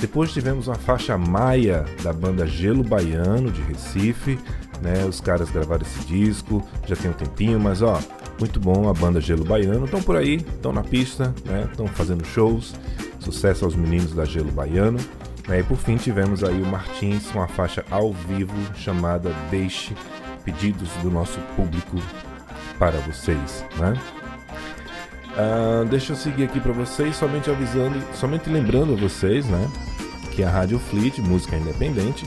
Depois 0.00 0.32
tivemos 0.32 0.68
uma 0.68 0.76
faixa 0.76 1.18
Maia 1.18 1.84
da 2.02 2.12
banda 2.12 2.46
Gelo 2.46 2.84
Baiano 2.84 3.50
de 3.50 3.60
Recife, 3.62 4.38
né? 4.80 5.04
Os 5.04 5.20
caras 5.20 5.50
gravaram 5.50 5.82
esse 5.82 6.06
disco, 6.06 6.64
já 6.86 6.94
tem 6.94 7.10
um 7.10 7.14
tempinho, 7.14 7.58
mas 7.58 7.82
ó, 7.82 8.00
muito 8.38 8.60
bom 8.60 8.88
a 8.88 8.94
banda 8.94 9.20
Gelo 9.20 9.44
Baiano. 9.44 9.84
Estão 9.84 10.02
por 10.02 10.16
aí, 10.16 10.36
estão 10.36 10.72
na 10.72 10.82
pista, 10.82 11.34
né? 11.44 11.68
Estão 11.70 11.86
fazendo 11.86 12.24
shows. 12.24 12.74
Sucesso 13.20 13.64
aos 13.64 13.74
meninos 13.74 14.14
da 14.14 14.24
Gelo 14.24 14.52
Baiano. 14.52 14.98
Né? 15.48 15.60
E 15.60 15.62
por 15.62 15.76
fim 15.76 15.96
tivemos 15.96 16.44
aí 16.44 16.60
o 16.60 16.66
Martins 16.66 17.30
com 17.30 17.42
a 17.42 17.48
faixa 17.48 17.84
ao 17.90 18.12
vivo 18.12 18.54
chamada 18.74 19.34
Deixe, 19.50 19.94
pedidos 20.44 20.90
do 21.02 21.10
nosso 21.10 21.38
público 21.56 21.96
para 22.78 22.98
vocês, 23.00 23.64
né? 23.76 23.94
Uh, 25.38 25.84
deixa 25.84 26.12
eu 26.12 26.16
seguir 26.16 26.44
aqui 26.44 26.58
para 26.58 26.72
vocês, 26.72 27.14
somente 27.14 27.48
avisando, 27.48 28.02
somente 28.14 28.50
lembrando 28.50 28.94
a 28.94 28.96
vocês, 28.96 29.46
né, 29.46 29.70
que 30.32 30.42
a 30.42 30.50
Rádio 30.50 30.80
Fleet, 30.80 31.20
música 31.20 31.56
independente, 31.56 32.26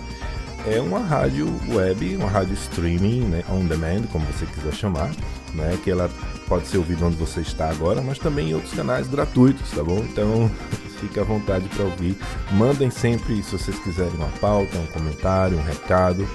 é 0.65 0.79
uma 0.79 0.99
rádio 0.99 1.47
web, 1.69 2.15
uma 2.15 2.29
rádio 2.29 2.53
streaming, 2.53 3.21
né, 3.21 3.43
on 3.49 3.65
demand, 3.65 4.03
como 4.11 4.25
você 4.25 4.45
quiser 4.45 4.73
chamar, 4.73 5.11
né, 5.53 5.77
que 5.83 5.91
ela 5.91 6.09
pode 6.47 6.67
ser 6.67 6.77
ouvida 6.77 7.05
onde 7.05 7.15
você 7.15 7.41
está 7.41 7.69
agora, 7.69 8.01
mas 8.01 8.19
também 8.19 8.49
em 8.49 8.53
outros 8.53 8.73
canais 8.73 9.07
gratuitos, 9.07 9.71
tá 9.71 9.83
bom? 9.83 9.99
Então, 9.99 10.49
fique 10.99 11.19
à 11.19 11.23
vontade 11.23 11.67
para 11.69 11.85
ouvir. 11.85 12.15
Mandem 12.51 12.89
sempre, 12.89 13.41
se 13.41 13.51
vocês 13.51 13.77
quiserem, 13.79 14.13
uma 14.13 14.29
pauta, 14.39 14.77
um 14.77 14.85
comentário, 14.87 15.57
um 15.57 15.63
recado, 15.63 16.27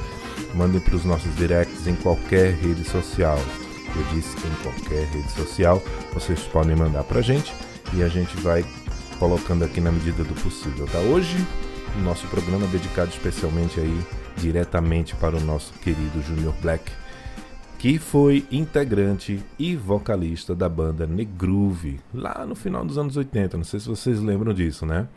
mandem 0.54 0.80
para 0.80 0.96
os 0.96 1.04
nossos 1.04 1.34
directs 1.36 1.86
em 1.86 1.94
qualquer 1.94 2.54
rede 2.54 2.84
social 2.84 3.38
eu 3.96 4.04
disse 4.14 4.36
em 4.46 4.62
qualquer 4.62 5.06
rede 5.06 5.30
social, 5.32 5.82
vocês 6.12 6.40
podem 6.40 6.76
mandar 6.76 7.04
pra 7.04 7.20
gente 7.20 7.52
e 7.94 8.02
a 8.02 8.08
gente 8.08 8.36
vai 8.38 8.64
colocando 9.18 9.64
aqui 9.64 9.80
na 9.80 9.90
medida 9.90 10.22
do 10.22 10.34
possível, 10.34 10.86
tá? 10.86 10.98
Hoje, 10.98 11.36
nosso 12.02 12.26
programa 12.28 12.66
dedicado 12.66 13.10
especialmente 13.10 13.80
aí 13.80 14.06
diretamente 14.36 15.14
para 15.16 15.36
o 15.36 15.40
nosso 15.40 15.72
querido 15.74 16.22
Junior 16.22 16.54
Black, 16.60 16.90
que 17.78 17.98
foi 17.98 18.46
integrante 18.50 19.42
e 19.58 19.76
vocalista 19.76 20.54
da 20.54 20.68
banda 20.68 21.06
Negroove 21.06 22.00
lá 22.12 22.44
no 22.46 22.54
final 22.54 22.84
dos 22.84 22.98
anos 22.98 23.16
80. 23.16 23.56
Não 23.56 23.64
sei 23.64 23.80
se 23.80 23.88
vocês 23.88 24.20
lembram 24.20 24.52
disso, 24.52 24.84
né? 24.86 25.08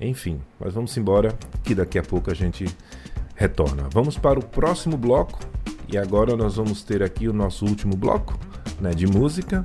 Enfim, 0.00 0.40
mas 0.58 0.72
vamos 0.72 0.96
embora 0.96 1.36
que 1.62 1.74
daqui 1.74 1.98
a 1.98 2.02
pouco 2.02 2.30
a 2.30 2.34
gente 2.34 2.66
retorna. 3.34 3.88
Vamos 3.92 4.16
para 4.16 4.38
o 4.38 4.44
próximo 4.44 4.96
bloco 4.96 5.38
e 5.88 5.98
agora 5.98 6.36
nós 6.36 6.56
vamos 6.56 6.82
ter 6.82 7.02
aqui 7.02 7.28
o 7.28 7.32
nosso 7.32 7.66
último 7.66 7.96
bloco 7.96 8.38
né, 8.80 8.90
de 8.90 9.06
música. 9.06 9.62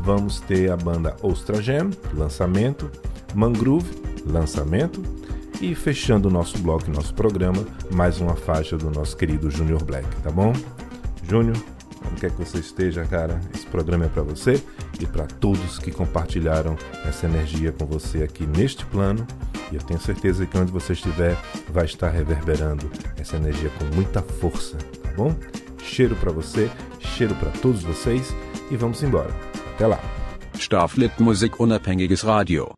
Vamos 0.00 0.40
ter 0.40 0.70
a 0.70 0.76
banda 0.76 1.16
Ostra 1.22 1.60
Jam, 1.60 1.90
lançamento, 2.14 2.90
Mangrove, 3.34 3.90
lançamento, 4.26 5.02
e 5.60 5.74
fechando 5.74 6.28
o 6.28 6.30
nosso 6.30 6.58
bloco 6.58 6.90
nosso 6.90 7.14
programa, 7.14 7.66
mais 7.90 8.20
uma 8.20 8.34
faixa 8.34 8.76
do 8.76 8.90
nosso 8.90 9.16
querido 9.16 9.50
Junior 9.50 9.82
Black, 9.82 10.08
tá 10.22 10.30
bom? 10.30 10.52
Júnior, 11.28 11.56
onde 12.06 12.20
quer 12.20 12.30
que 12.30 12.38
você 12.38 12.58
esteja, 12.58 13.04
cara, 13.04 13.40
esse 13.54 13.66
programa 13.66 14.06
é 14.06 14.08
para 14.08 14.22
você 14.22 14.62
e 15.00 15.06
para 15.06 15.26
todos 15.26 15.78
que 15.78 15.90
compartilharam 15.90 16.76
essa 17.04 17.26
energia 17.26 17.72
com 17.72 17.86
você 17.86 18.22
aqui 18.22 18.46
neste 18.46 18.84
plano. 18.86 19.26
E 19.70 19.76
eu 19.76 19.82
tenho 19.82 20.00
certeza 20.00 20.46
que 20.46 20.56
onde 20.56 20.72
você 20.72 20.94
estiver 20.94 21.36
vai 21.70 21.84
estar 21.84 22.08
reverberando 22.08 22.90
essa 23.16 23.36
energia 23.36 23.70
com 23.78 23.84
muita 23.94 24.22
força, 24.22 24.76
tá 25.02 25.10
bom? 25.16 25.34
Cheiro 25.82 26.16
para 26.16 26.32
você, 26.32 26.70
cheiro 27.00 27.34
para 27.34 27.50
todos 27.50 27.82
vocês 27.82 28.34
e 28.70 28.76
vamos 28.76 29.02
embora. 29.02 29.30
Até 29.74 29.86
lá. 29.86 30.00
Starflit 30.54 31.12
Musik 31.20 31.60
Unabhängiges 31.60 32.22
Radio. 32.22 32.77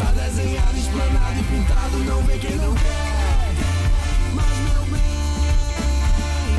Tá 0.00 0.10
desenhado, 0.12 0.76
esplanado 0.78 1.38
e 1.38 1.44
pintado, 1.44 1.98
não 1.98 2.22
vê 2.22 2.38
quem 2.38 2.56
não 2.56 2.74
quer. 2.74 3.54
Mas 4.34 4.56
meu 4.58 4.82
bem, 4.86 5.10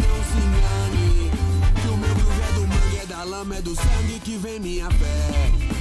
não 0.08 0.24
se 0.30 0.38
engane. 0.46 1.32
Que 1.82 1.88
o 1.88 1.98
meu 1.98 2.16
groove 2.16 2.42
é 2.42 2.52
do 2.54 2.68
mangue, 2.68 2.98
é 3.02 3.06
da 3.08 3.24
lama, 3.24 3.56
é 3.56 3.62
do 3.62 3.76
sangue 3.76 4.20
que 4.24 4.38
vem 4.38 4.60
minha 4.60 4.90
fé. 4.92 5.81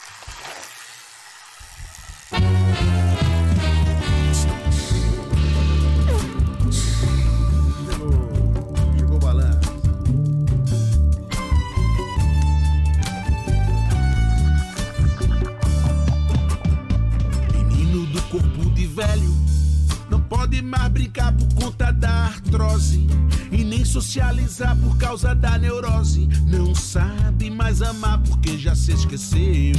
socializar 23.91 24.73
por 24.77 24.97
causa 24.97 25.35
da 25.35 25.57
neurose. 25.57 26.25
Não 26.47 26.73
sabe 26.73 27.49
mais 27.49 27.81
amar 27.81 28.19
porque 28.19 28.57
já 28.57 28.73
se 28.73 28.93
esqueceu. 28.93 29.75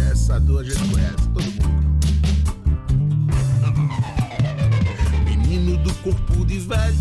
Essa 0.12 0.38
dor 0.38 0.60
a 0.60 0.64
gente 0.64 0.86
conhece, 0.90 1.28
todo 1.32 1.42
mundo. 1.42 1.86
Menino 5.24 5.78
do 5.78 5.94
corpo 5.94 6.44
de 6.44 6.58
velho, 6.58 6.98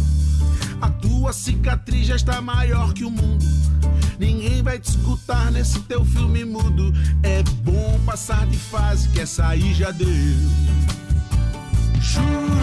a 0.82 0.90
tua 0.90 1.34
cicatriz 1.34 2.08
já 2.08 2.16
está 2.16 2.40
maior 2.42 2.94
que 2.94 3.04
o 3.04 3.12
mundo. 3.12 3.46
Ninguém 4.18 4.64
vai 4.64 4.80
te 4.80 4.92
escutar 4.92 5.52
nesse 5.52 5.82
teu 5.82 6.06
filme 6.06 6.46
mudo. 6.46 6.94
É 7.22 7.44
bom 7.66 8.00
passar 8.06 8.48
de 8.48 8.58
fase, 8.58 9.10
que 9.10 9.20
essa 9.20 9.46
aí 9.48 9.74
já 9.74 9.92
deu. 9.92 10.08
Juro 12.00 12.55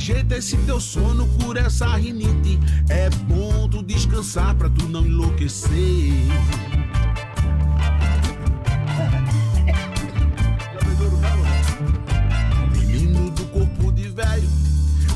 Ajeita 0.00 0.36
esse 0.38 0.56
teu 0.56 0.80
sono, 0.80 1.28
cura 1.38 1.60
essa 1.60 1.94
rinite. 1.94 2.58
É 2.88 3.10
bom 3.10 3.68
tu 3.68 3.82
descansar 3.82 4.54
pra 4.54 4.66
tu 4.70 4.88
não 4.88 5.04
enlouquecer. 5.04 6.14
Menino 12.74 13.30
do 13.32 13.44
corpo 13.48 13.92
de 13.92 14.08
velho, 14.08 14.48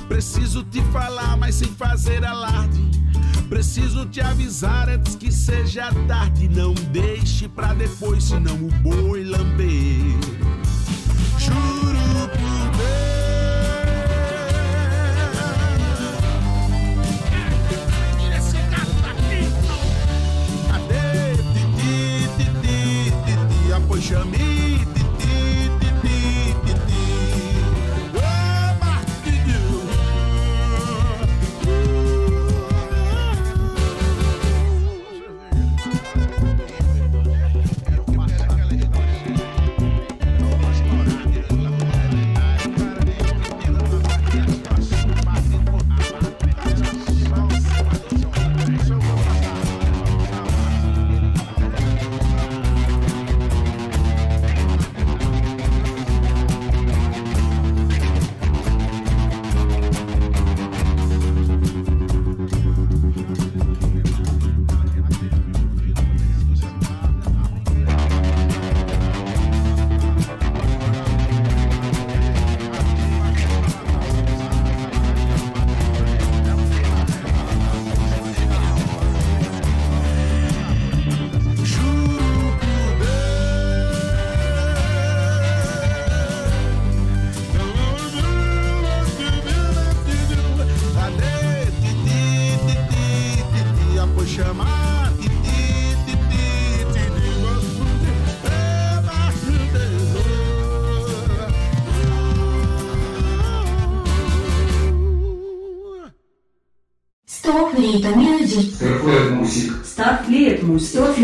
preciso 0.06 0.62
te 0.64 0.82
falar, 0.92 1.34
mas 1.38 1.54
sem 1.54 1.68
fazer 1.68 2.22
alarde. 2.22 2.84
Preciso 3.48 4.04
te 4.04 4.20
avisar 4.20 4.90
antes 4.90 5.16
que 5.16 5.32
seja 5.32 5.90
tarde. 6.06 6.46
Não 6.46 6.74
deixe 6.92 7.48
pra 7.48 7.72
depois, 7.72 8.24
senão 8.24 8.56
o 8.56 8.70
boi 8.82 9.24
lamber. 9.24 10.43
Deixa-me 24.04 24.53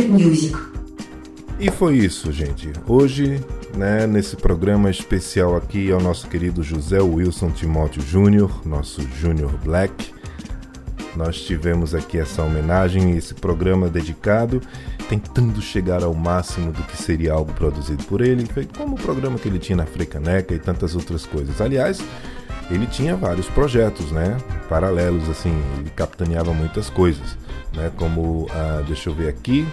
Music. 0.08 0.56
E 1.58 1.70
foi 1.70 1.98
isso, 1.98 2.32
gente. 2.32 2.72
Hoje, 2.86 3.38
né, 3.76 4.06
nesse 4.06 4.34
programa 4.34 4.90
especial 4.90 5.54
aqui 5.56 5.92
ao 5.92 6.00
nosso 6.00 6.26
querido 6.26 6.62
José 6.62 7.00
Wilson 7.00 7.50
Timóteo 7.50 8.00
Júnior, 8.02 8.66
nosso 8.66 9.02
Júnior 9.20 9.52
Black. 9.62 10.12
Nós 11.14 11.40
tivemos 11.40 11.94
aqui 11.94 12.18
essa 12.18 12.42
homenagem, 12.42 13.16
esse 13.16 13.34
programa 13.34 13.88
dedicado, 13.88 14.62
tentando 15.08 15.60
chegar 15.60 16.02
ao 16.02 16.14
máximo 16.14 16.72
do 16.72 16.82
que 16.84 16.96
seria 16.96 17.32
algo 17.32 17.52
produzido 17.52 18.04
por 18.04 18.20
ele, 18.20 18.48
como 18.76 18.94
o 18.94 18.98
programa 18.98 19.38
que 19.38 19.48
ele 19.48 19.58
tinha 19.58 19.76
na 19.76 19.86
Frecaneca 19.86 20.54
e 20.54 20.58
tantas 20.58 20.94
outras 20.94 21.26
coisas. 21.26 21.60
Aliás, 21.60 22.00
ele 22.70 22.86
tinha 22.86 23.16
vários 23.16 23.48
projetos, 23.48 24.12
né, 24.12 24.38
paralelos, 24.68 25.28
assim, 25.28 25.52
ele 25.78 25.90
capitaneava 25.90 26.54
muitas 26.54 26.88
coisas, 26.88 27.36
né, 27.74 27.90
como, 27.96 28.46
ah, 28.50 28.82
deixa 28.86 29.10
eu 29.10 29.14
ver 29.14 29.28
aqui, 29.28 29.66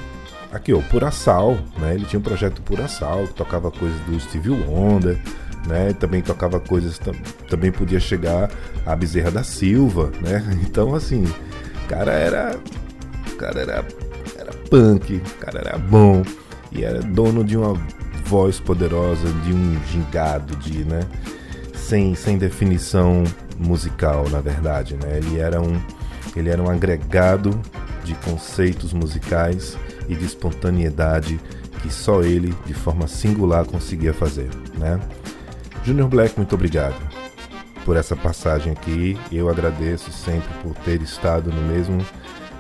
aqui, 0.52 0.74
ó, 0.74 0.82
Pura 0.82 1.12
Sal, 1.12 1.58
né, 1.78 1.96
ele 1.96 2.06
tinha 2.06 2.20
um 2.20 2.24
projeto 2.24 2.62
Pura 2.62 2.88
Sal, 2.88 3.28
que 3.28 3.34
tocava 3.34 3.70
coisas 3.72 4.00
do 4.02 4.20
Stevie 4.20 4.52
Wonder, 4.52 5.18
né, 5.68 5.94
também 5.94 6.22
tocava 6.22 6.60
coisas, 6.60 6.98
tam- 6.98 7.14
também 7.50 7.72
podia 7.72 8.00
chegar 8.00 8.50
a 8.86 8.96
Bezerra 8.96 9.32
da 9.32 9.44
Silva, 9.44 10.12
né, 10.22 10.44
então, 10.68 10.96
assim, 10.96 11.26
cara 11.88 12.12
era, 12.14 12.58
cara 13.38 13.60
era, 13.62 13.86
era 14.38 14.52
punk, 14.70 15.20
cara 15.40 15.60
era 15.60 15.78
bom, 15.78 16.24
e 16.72 16.84
era 16.84 17.02
dono 17.02 17.44
de 17.44 17.58
uma 17.58 17.74
voz 18.26 18.60
poderosa, 18.60 19.28
de 19.46 19.54
um 19.54 19.80
gingado, 19.92 20.56
de, 20.58 20.84
né, 20.84 21.02
sem, 21.76 22.16
sem 22.16 22.38
definição 22.38 23.24
musical, 23.58 24.30
na 24.30 24.42
verdade, 24.42 24.96
né? 24.96 25.18
Ele 25.18 25.40
era 25.40 25.62
um 25.62 25.82
ele 26.36 26.50
era 26.50 26.62
um 26.62 26.70
agregado 26.70 27.60
de 28.04 28.14
conceitos 28.16 28.94
musicais 28.94 29.76
e 30.08 30.16
de 30.16 30.26
espontaneidade 30.26 31.40
que 31.82 31.92
só 31.92 32.22
ele, 32.22 32.54
de 32.66 32.74
forma 32.74 33.08
singular, 33.08 33.66
conseguia 33.66 34.14
fazer, 34.14 34.50
né? 34.78 35.00
Junior 35.84 36.10
Black, 36.10 36.38
muito 36.38 36.56
obrigado 36.56 36.98
por 37.86 37.96
essa 37.96 38.16
passagem 38.16 38.74
aqui. 38.74 39.18
Eu 39.32 39.50
agradeço 39.50 40.12
sempre 40.12 40.50
por 40.62 40.74
ter 40.84 41.02
estado 41.02 41.52
no 41.52 41.62
mesmo 41.62 42.06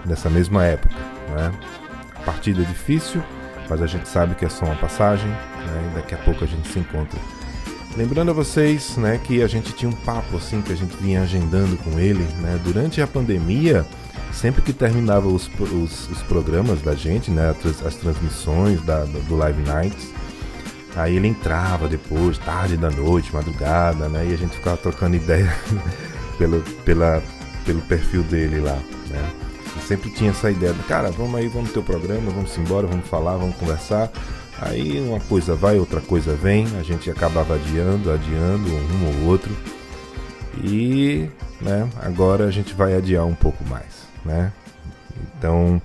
nessa 0.06 0.30
mesma 0.30 0.64
época, 0.64 0.96
né? 1.36 1.52
A 2.16 2.20
partida 2.22 2.62
é 2.62 2.66
difícil, 2.66 3.22
mas 3.70 3.82
a 3.82 3.88
gente 3.88 4.08
sabe 4.08 4.36
que 4.36 4.46
é 4.46 4.50
só 4.50 4.66
uma 4.66 4.76
passagem, 4.76 5.28
né? 5.28 5.92
E 5.92 5.96
daqui 5.96 6.16
a 6.16 6.18
pouco 6.20 6.44
a 6.44 6.48
gente 6.48 6.68
se 6.68 6.80
encontra 6.80 7.20
Lembrando 7.98 8.30
a 8.30 8.34
vocês, 8.34 8.96
né, 8.96 9.20
que 9.24 9.42
a 9.42 9.48
gente 9.48 9.74
tinha 9.74 9.90
um 9.90 9.96
papo 9.96 10.38
assim 10.38 10.62
que 10.62 10.72
a 10.72 10.76
gente 10.76 10.96
vinha 10.98 11.24
agendando 11.24 11.76
com 11.78 12.00
ele, 12.00 12.24
né, 12.42 12.60
durante 12.64 13.02
a 13.02 13.08
pandemia, 13.08 13.84
sempre 14.32 14.62
que 14.62 14.74
terminava 14.74 15.28
os, 15.28 15.50
os, 15.60 16.10
os 16.10 16.22
programas 16.24 16.82
da 16.82 16.96
gente, 16.96 17.32
né, 17.32 17.56
as, 17.64 17.86
as 17.86 17.96
transmissões 17.96 18.82
da, 18.84 19.04
do, 19.06 19.36
Live 19.36 19.62
Nights, 19.62 20.12
aí 20.96 21.16
ele 21.16 21.28
entrava 21.28 21.88
depois, 21.88 22.38
tarde 22.38 22.78
da 22.78 22.90
noite, 22.90 23.34
madrugada, 23.34 24.08
né, 24.08 24.28
e 24.30 24.34
a 24.34 24.38
gente 24.38 24.56
ficava 24.56 24.78
trocando 24.78 25.16
ideia 25.16 25.54
pelo, 26.38 26.62
pela, 26.84 27.22
pelo 27.66 27.82
perfil 27.82 28.24
dele 28.24 28.60
lá, 28.60 28.78
né. 29.10 29.30
E 29.76 29.82
sempre 29.82 30.10
tinha 30.10 30.32
essa 30.32 30.50
ideia, 30.50 30.74
cara, 30.88 31.12
vamos 31.12 31.36
aí, 31.36 31.48
vamos 31.48 31.72
ter 31.72 31.80
o 31.80 31.84
programa, 31.84 32.32
vamos 32.32 32.58
embora, 32.58 32.88
vamos 32.88 33.08
falar, 33.08 33.38
vamos 33.38 33.56
conversar. 33.58 34.12
Aí 34.60 35.00
uma 35.00 35.20
coisa 35.20 35.56
vai, 35.56 35.78
outra 35.78 36.02
coisa 36.02 36.34
vem, 36.34 36.66
a 36.80 36.84
gente 36.84 37.12
acabava 37.12 37.56
adiando, 37.56 38.12
adiando 38.12 38.70
um 38.74 39.24
ou 39.24 39.30
outro. 39.30 39.56
E, 40.64 41.30
né, 41.62 41.88
agora 42.02 42.46
a 42.46 42.52
gente 42.52 42.74
vai 42.74 42.96
adiar 42.96 43.26
um 43.26 43.36
pouco 43.36 43.64
mais, 43.66 44.07
né? 44.28 44.54
Então, 45.38 45.82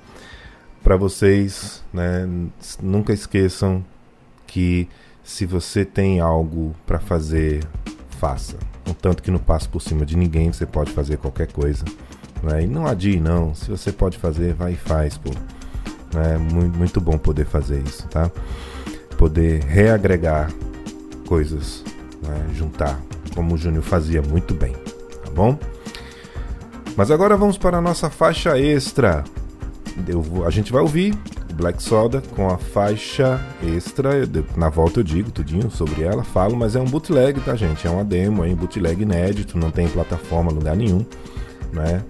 para 0.82 0.96
vocês, 0.96 1.82
né, 1.92 2.28
nunca 2.82 3.12
esqueçam 3.12 3.84
que 4.46 4.88
se 5.22 5.46
você 5.46 5.84
tem 5.84 6.20
algo 6.20 6.74
para 6.84 6.98
fazer, 6.98 7.64
faça. 8.18 8.56
Contanto 8.84 9.22
que 9.22 9.30
não 9.30 9.38
passe 9.38 9.68
por 9.68 9.80
cima 9.80 10.04
de 10.04 10.16
ninguém, 10.16 10.52
você 10.52 10.66
pode 10.66 10.90
fazer 10.90 11.16
qualquer 11.16 11.50
coisa. 11.52 11.84
Né? 12.42 12.64
E 12.64 12.66
não 12.66 12.86
adie 12.86 13.20
não, 13.20 13.54
se 13.54 13.70
você 13.70 13.92
pode 13.92 14.18
fazer, 14.18 14.54
vai 14.54 14.72
e 14.72 14.76
faz, 14.76 15.16
pô. 15.16 15.30
É 16.14 16.36
muito, 16.36 17.00
bom 17.00 17.16
poder 17.16 17.46
fazer 17.46 17.82
isso, 17.86 18.06
tá? 18.08 18.30
Poder 19.16 19.62
reagregar 19.62 20.52
coisas, 21.26 21.82
né? 22.22 22.50
juntar, 22.54 23.00
como 23.34 23.54
o 23.54 23.56
Júnior 23.56 23.82
fazia 23.82 24.20
muito 24.20 24.52
bem, 24.52 24.74
tá 25.24 25.30
bom? 25.30 25.58
Mas 26.96 27.10
agora 27.10 27.36
vamos 27.36 27.56
para 27.56 27.78
a 27.78 27.80
nossa 27.80 28.10
faixa 28.10 28.58
extra. 28.58 29.24
Vou- 30.08 30.46
a 30.46 30.50
gente 30.50 30.72
vai 30.72 30.80
ouvir 30.82 31.14
o 31.50 31.54
Black 31.54 31.82
Soda 31.82 32.22
com 32.34 32.48
a 32.48 32.56
faixa 32.58 33.40
extra. 33.62 34.14
Eu 34.16 34.44
Na 34.56 34.68
volta 34.68 35.00
eu 35.00 35.04
digo 35.04 35.30
tudinho 35.30 35.70
sobre 35.70 36.02
ela, 36.02 36.22
falo, 36.24 36.56
mas 36.56 36.76
é 36.76 36.80
um 36.80 36.84
bootleg, 36.84 37.40
tá, 37.40 37.54
gente? 37.56 37.86
É 37.86 37.90
uma 37.90 38.04
demo, 38.04 38.44
é 38.44 38.48
um 38.48 38.54
bootleg 38.54 39.02
inédito, 39.02 39.58
não 39.58 39.70
tem 39.70 39.88
plataforma, 39.88 40.50
lugar 40.50 40.76
nenhum, 40.76 41.04
né? 41.72 42.02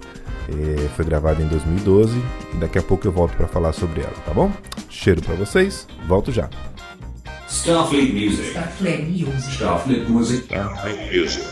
É, 0.49 0.87
foi 0.95 1.05
gravado 1.05 1.41
em 1.41 1.47
2012 1.47 2.21
e 2.53 2.57
daqui 2.57 2.77
a 2.77 2.83
pouco 2.83 3.07
eu 3.07 3.11
volto 3.11 3.35
para 3.37 3.47
falar 3.47 3.71
sobre 3.71 4.01
ela, 4.01 4.13
tá 4.25 4.33
bom? 4.33 4.51
Cheiro 4.89 5.21
para 5.21 5.35
vocês, 5.35 5.87
volto 6.07 6.31
já. 6.31 6.49
Starfleet 7.47 8.11
Music. 8.13 8.49
Starfleet 8.49 9.05
Music. 9.09 9.51
Starfleet 9.53 10.09
Music. 10.09 10.43
Starfleet 10.45 11.17
Music. 11.17 11.45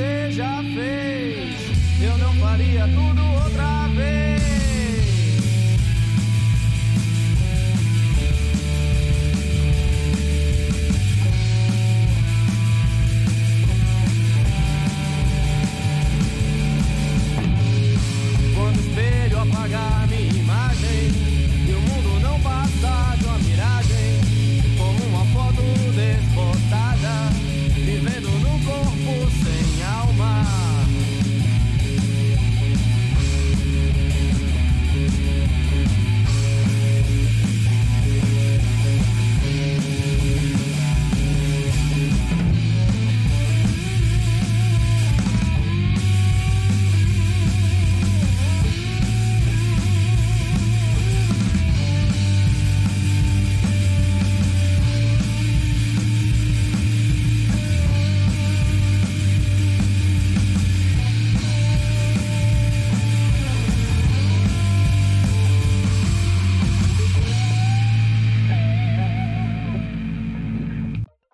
Você 0.00 0.32
já 0.32 0.62
fez. 0.74 2.02
Eu 2.02 2.16
não 2.16 2.32
faria 2.34 2.88
tudo 2.88 3.19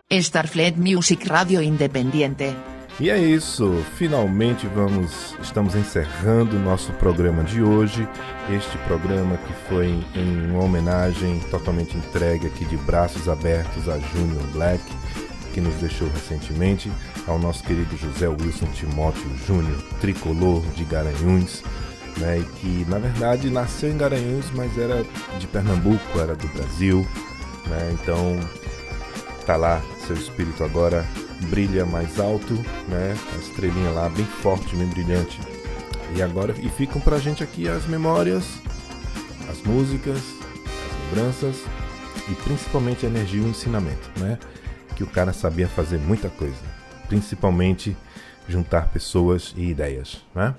Starfleet 0.09 0.77
Music 0.77 1.27
Radio 1.27 1.61
Independiente. 1.61 2.55
E 2.97 3.09
é 3.09 3.17
isso, 3.17 3.83
finalmente 3.97 4.65
vamos, 4.67 5.35
estamos 5.41 5.75
encerrando 5.75 6.55
o 6.55 6.59
nosso 6.59 6.93
programa 6.93 7.43
de 7.43 7.61
hoje. 7.61 8.07
Este 8.49 8.77
programa 8.87 9.35
que 9.35 9.53
foi 9.67 9.87
em 10.15 10.49
uma 10.49 10.63
homenagem 10.63 11.41
totalmente 11.51 11.97
entregue 11.97 12.47
aqui 12.47 12.63
de 12.63 12.77
braços 12.77 13.27
abertos 13.27 13.89
a 13.89 13.99
Junior 13.99 14.43
Black, 14.53 14.81
que 15.53 15.59
nos 15.59 15.75
deixou 15.75 16.07
recentemente, 16.07 16.89
ao 17.27 17.37
nosso 17.37 17.61
querido 17.65 17.97
José 17.97 18.29
Wilson 18.29 18.67
Timóteo 18.67 19.29
Júnior, 19.45 19.83
tricolor 19.99 20.65
de 20.67 20.85
Garanhuns, 20.85 21.63
né, 22.15 22.43
que 22.61 22.85
na 22.87 22.97
verdade 22.97 23.49
nasceu 23.49 23.91
em 23.91 23.97
Garanhuns, 23.97 24.49
mas 24.55 24.75
era 24.77 25.05
de 25.37 25.45
Pernambuco, 25.47 26.17
era 26.17 26.33
do 26.33 26.47
Brasil, 26.47 27.05
né, 27.67 27.93
então 28.01 28.39
tá 29.47 29.55
lá, 29.55 29.81
seu 30.05 30.13
espírito 30.13 30.61
agora 30.61 31.05
brilha 31.49 31.85
mais 31.85 32.19
alto, 32.19 32.53
né? 32.89 33.15
A 33.33 33.37
estrelinha 33.37 33.91
lá 33.91 34.09
bem 34.09 34.25
forte, 34.25 34.75
bem 34.75 34.87
brilhante. 34.87 35.39
E 36.17 36.21
agora 36.21 36.53
e 36.61 36.67
ficam 36.67 36.99
pra 36.99 37.17
gente 37.17 37.41
aqui 37.41 37.65
as 37.65 37.87
memórias, 37.87 38.43
as 39.49 39.61
músicas, 39.61 40.17
as 40.17 41.15
lembranças 41.15 41.63
e 42.29 42.35
principalmente 42.43 43.05
a 43.05 43.09
energia 43.09 43.41
e 43.41 43.45
o 43.45 43.47
ensinamento, 43.47 44.11
né? 44.19 44.37
Que 44.97 45.03
o 45.03 45.07
cara 45.07 45.31
sabia 45.31 45.69
fazer 45.69 45.97
muita 45.97 46.27
coisa, 46.27 46.61
principalmente 47.07 47.95
juntar 48.49 48.89
pessoas 48.89 49.53
e 49.55 49.69
ideias, 49.69 50.25
né? 50.35 50.55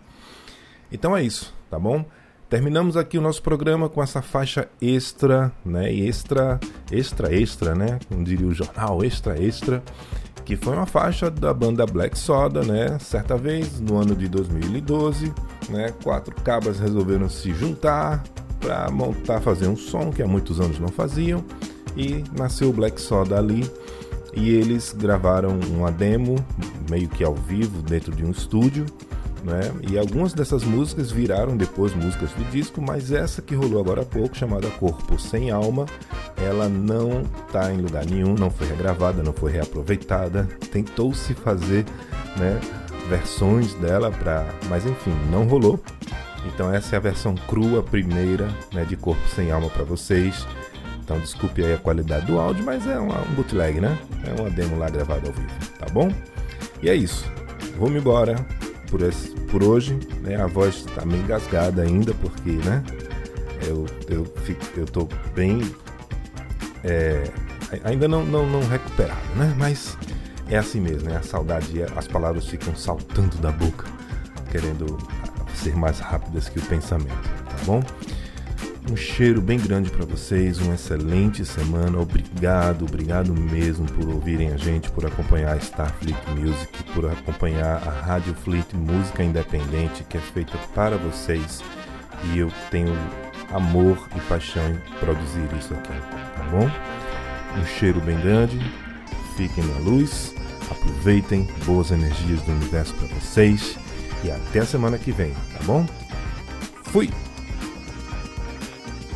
Então 0.90 1.14
é 1.14 1.22
isso, 1.22 1.54
tá 1.70 1.78
bom? 1.78 2.06
Terminamos 2.48 2.96
aqui 2.96 3.18
o 3.18 3.20
nosso 3.20 3.42
programa 3.42 3.90
com 3.90 4.02
essa 4.02 4.22
faixa 4.22 4.68
extra, 4.80 5.52
né? 5.62 5.92
Extra, 5.92 6.58
extra, 6.90 7.34
extra, 7.34 7.74
né? 7.74 7.98
Como 8.08 8.24
diria 8.24 8.46
o 8.46 8.54
jornal, 8.54 9.04
extra, 9.04 9.38
extra, 9.38 9.82
que 10.46 10.56
foi 10.56 10.74
uma 10.74 10.86
faixa 10.86 11.30
da 11.30 11.52
banda 11.52 11.84
Black 11.84 12.18
Soda, 12.18 12.62
né? 12.62 12.98
Certa 13.00 13.36
vez, 13.36 13.78
no 13.80 13.98
ano 13.98 14.16
de 14.16 14.28
2012, 14.28 15.30
né? 15.68 15.92
Quatro 16.02 16.34
cabas 16.36 16.80
resolveram 16.80 17.28
se 17.28 17.52
juntar 17.52 18.24
para 18.58 18.90
montar, 18.90 19.42
fazer 19.42 19.68
um 19.68 19.76
som 19.76 20.10
que 20.10 20.22
há 20.22 20.26
muitos 20.26 20.58
anos 20.58 20.78
não 20.78 20.88
faziam, 20.88 21.44
e 21.94 22.24
nasceu 22.34 22.70
o 22.70 22.72
Black 22.72 22.98
Soda 22.98 23.36
ali. 23.38 23.70
E 24.32 24.48
eles 24.50 24.94
gravaram 24.96 25.58
uma 25.68 25.92
demo, 25.92 26.36
meio 26.88 27.10
que 27.10 27.22
ao 27.22 27.34
vivo, 27.34 27.82
dentro 27.82 28.10
de 28.10 28.24
um 28.24 28.30
estúdio, 28.30 28.86
né? 29.48 29.72
E 29.90 29.98
algumas 29.98 30.32
dessas 30.32 30.62
músicas 30.62 31.10
viraram 31.10 31.56
depois 31.56 31.94
músicas 31.94 32.30
do 32.32 32.44
disco, 32.50 32.80
mas 32.80 33.10
essa 33.10 33.40
que 33.40 33.54
rolou 33.54 33.80
agora 33.80 34.02
há 34.02 34.04
pouco, 34.04 34.36
chamada 34.36 34.68
Corpo 34.70 35.18
Sem 35.18 35.50
Alma, 35.50 35.86
ela 36.36 36.68
não 36.68 37.22
está 37.46 37.72
em 37.72 37.78
lugar 37.78 38.04
nenhum, 38.04 38.34
não 38.34 38.50
foi 38.50 38.68
regravada, 38.68 39.22
não 39.22 39.32
foi 39.32 39.52
reaproveitada. 39.52 40.46
Tentou-se 40.70 41.34
fazer 41.34 41.84
né, 42.36 42.60
versões 43.08 43.74
dela, 43.74 44.10
pra... 44.10 44.46
mas 44.68 44.84
enfim, 44.84 45.14
não 45.30 45.44
rolou. 45.44 45.80
Então 46.46 46.72
essa 46.72 46.94
é 46.94 46.98
a 46.98 47.00
versão 47.00 47.34
crua, 47.34 47.82
primeira, 47.82 48.48
né, 48.72 48.84
de 48.84 48.96
Corpo 48.96 49.26
Sem 49.34 49.50
Alma 49.50 49.68
para 49.70 49.84
vocês. 49.84 50.46
Então 51.02 51.18
desculpe 51.18 51.64
aí 51.64 51.72
a 51.72 51.78
qualidade 51.78 52.26
do 52.26 52.38
áudio, 52.38 52.64
mas 52.64 52.86
é 52.86 52.98
uma, 52.98 53.18
um 53.22 53.34
bootleg, 53.34 53.80
né? 53.80 53.98
É 54.26 54.40
uma 54.40 54.50
demo 54.50 54.78
lá 54.78 54.90
gravada 54.90 55.26
ao 55.26 55.32
vivo, 55.32 55.48
tá 55.78 55.86
bom? 55.90 56.12
E 56.82 56.90
é 56.90 56.94
isso. 56.94 57.24
Vou-me 57.78 57.98
embora 57.98 58.36
por, 58.90 59.02
esse, 59.02 59.30
por 59.50 59.62
hoje. 59.62 59.98
Né? 60.20 60.36
A 60.36 60.46
voz 60.46 60.84
está 60.86 61.04
meio 61.04 61.22
engasgada 61.22 61.82
ainda, 61.82 62.12
porque 62.14 62.50
né? 62.50 62.82
eu, 63.66 63.86
eu, 64.08 64.24
fico, 64.44 64.64
eu 64.76 64.86
tô 64.86 65.08
bem. 65.34 65.60
É, 66.84 67.24
ainda 67.84 68.06
não, 68.08 68.24
não, 68.24 68.46
não 68.46 68.60
recuperado, 68.68 69.20
né? 69.36 69.54
Mas 69.56 69.96
é 70.48 70.56
assim 70.56 70.80
mesmo, 70.80 71.08
né? 71.08 71.16
A 71.16 71.22
saudade, 71.22 71.82
as 71.96 72.06
palavras 72.06 72.46
ficam 72.46 72.74
saltando 72.74 73.36
da 73.38 73.50
boca, 73.50 73.86
querendo 74.50 74.98
ser 75.54 75.76
mais 75.76 75.98
rápidas 75.98 76.48
que 76.48 76.58
o 76.58 76.62
pensamento, 76.62 77.28
tá 77.46 77.56
bom? 77.64 77.82
Um 78.90 78.96
cheiro 78.96 79.42
bem 79.42 79.58
grande 79.58 79.90
para 79.90 80.06
vocês, 80.06 80.58
uma 80.58 80.74
excelente 80.74 81.44
semana. 81.44 81.98
Obrigado, 81.98 82.86
obrigado 82.86 83.34
mesmo 83.34 83.84
por 83.84 84.08
ouvirem 84.08 84.50
a 84.50 84.56
gente, 84.56 84.90
por 84.90 85.04
acompanhar 85.04 85.52
a 85.52 85.58
Starfleet 85.58 86.16
Music, 86.34 86.84
por 86.94 87.04
acompanhar 87.04 87.86
a 87.86 87.90
Rádio 87.90 88.34
Fleet 88.34 88.72
Música 88.72 89.22
Independente, 89.22 90.04
que 90.04 90.16
é 90.16 90.20
feita 90.20 90.56
para 90.74 90.96
vocês. 90.96 91.62
E 92.32 92.38
eu 92.38 92.50
tenho 92.70 92.96
amor 93.52 94.08
e 94.16 94.20
paixão 94.20 94.66
em 94.70 94.98
produzir 94.98 95.46
isso 95.58 95.74
aqui, 95.74 95.92
tá 96.34 96.44
bom? 96.50 96.70
Um 97.60 97.66
cheiro 97.66 98.00
bem 98.00 98.18
grande, 98.20 98.58
fiquem 99.36 99.64
na 99.66 99.78
luz, 99.80 100.34
aproveitem 100.70 101.46
boas 101.66 101.90
energias 101.90 102.40
do 102.40 102.52
universo 102.52 102.94
para 102.94 103.08
vocês 103.08 103.76
e 104.24 104.30
até 104.30 104.60
a 104.60 104.66
semana 104.66 104.96
que 104.96 105.12
vem, 105.12 105.34
tá 105.52 105.62
bom? 105.64 105.86
Fui! 106.84 107.10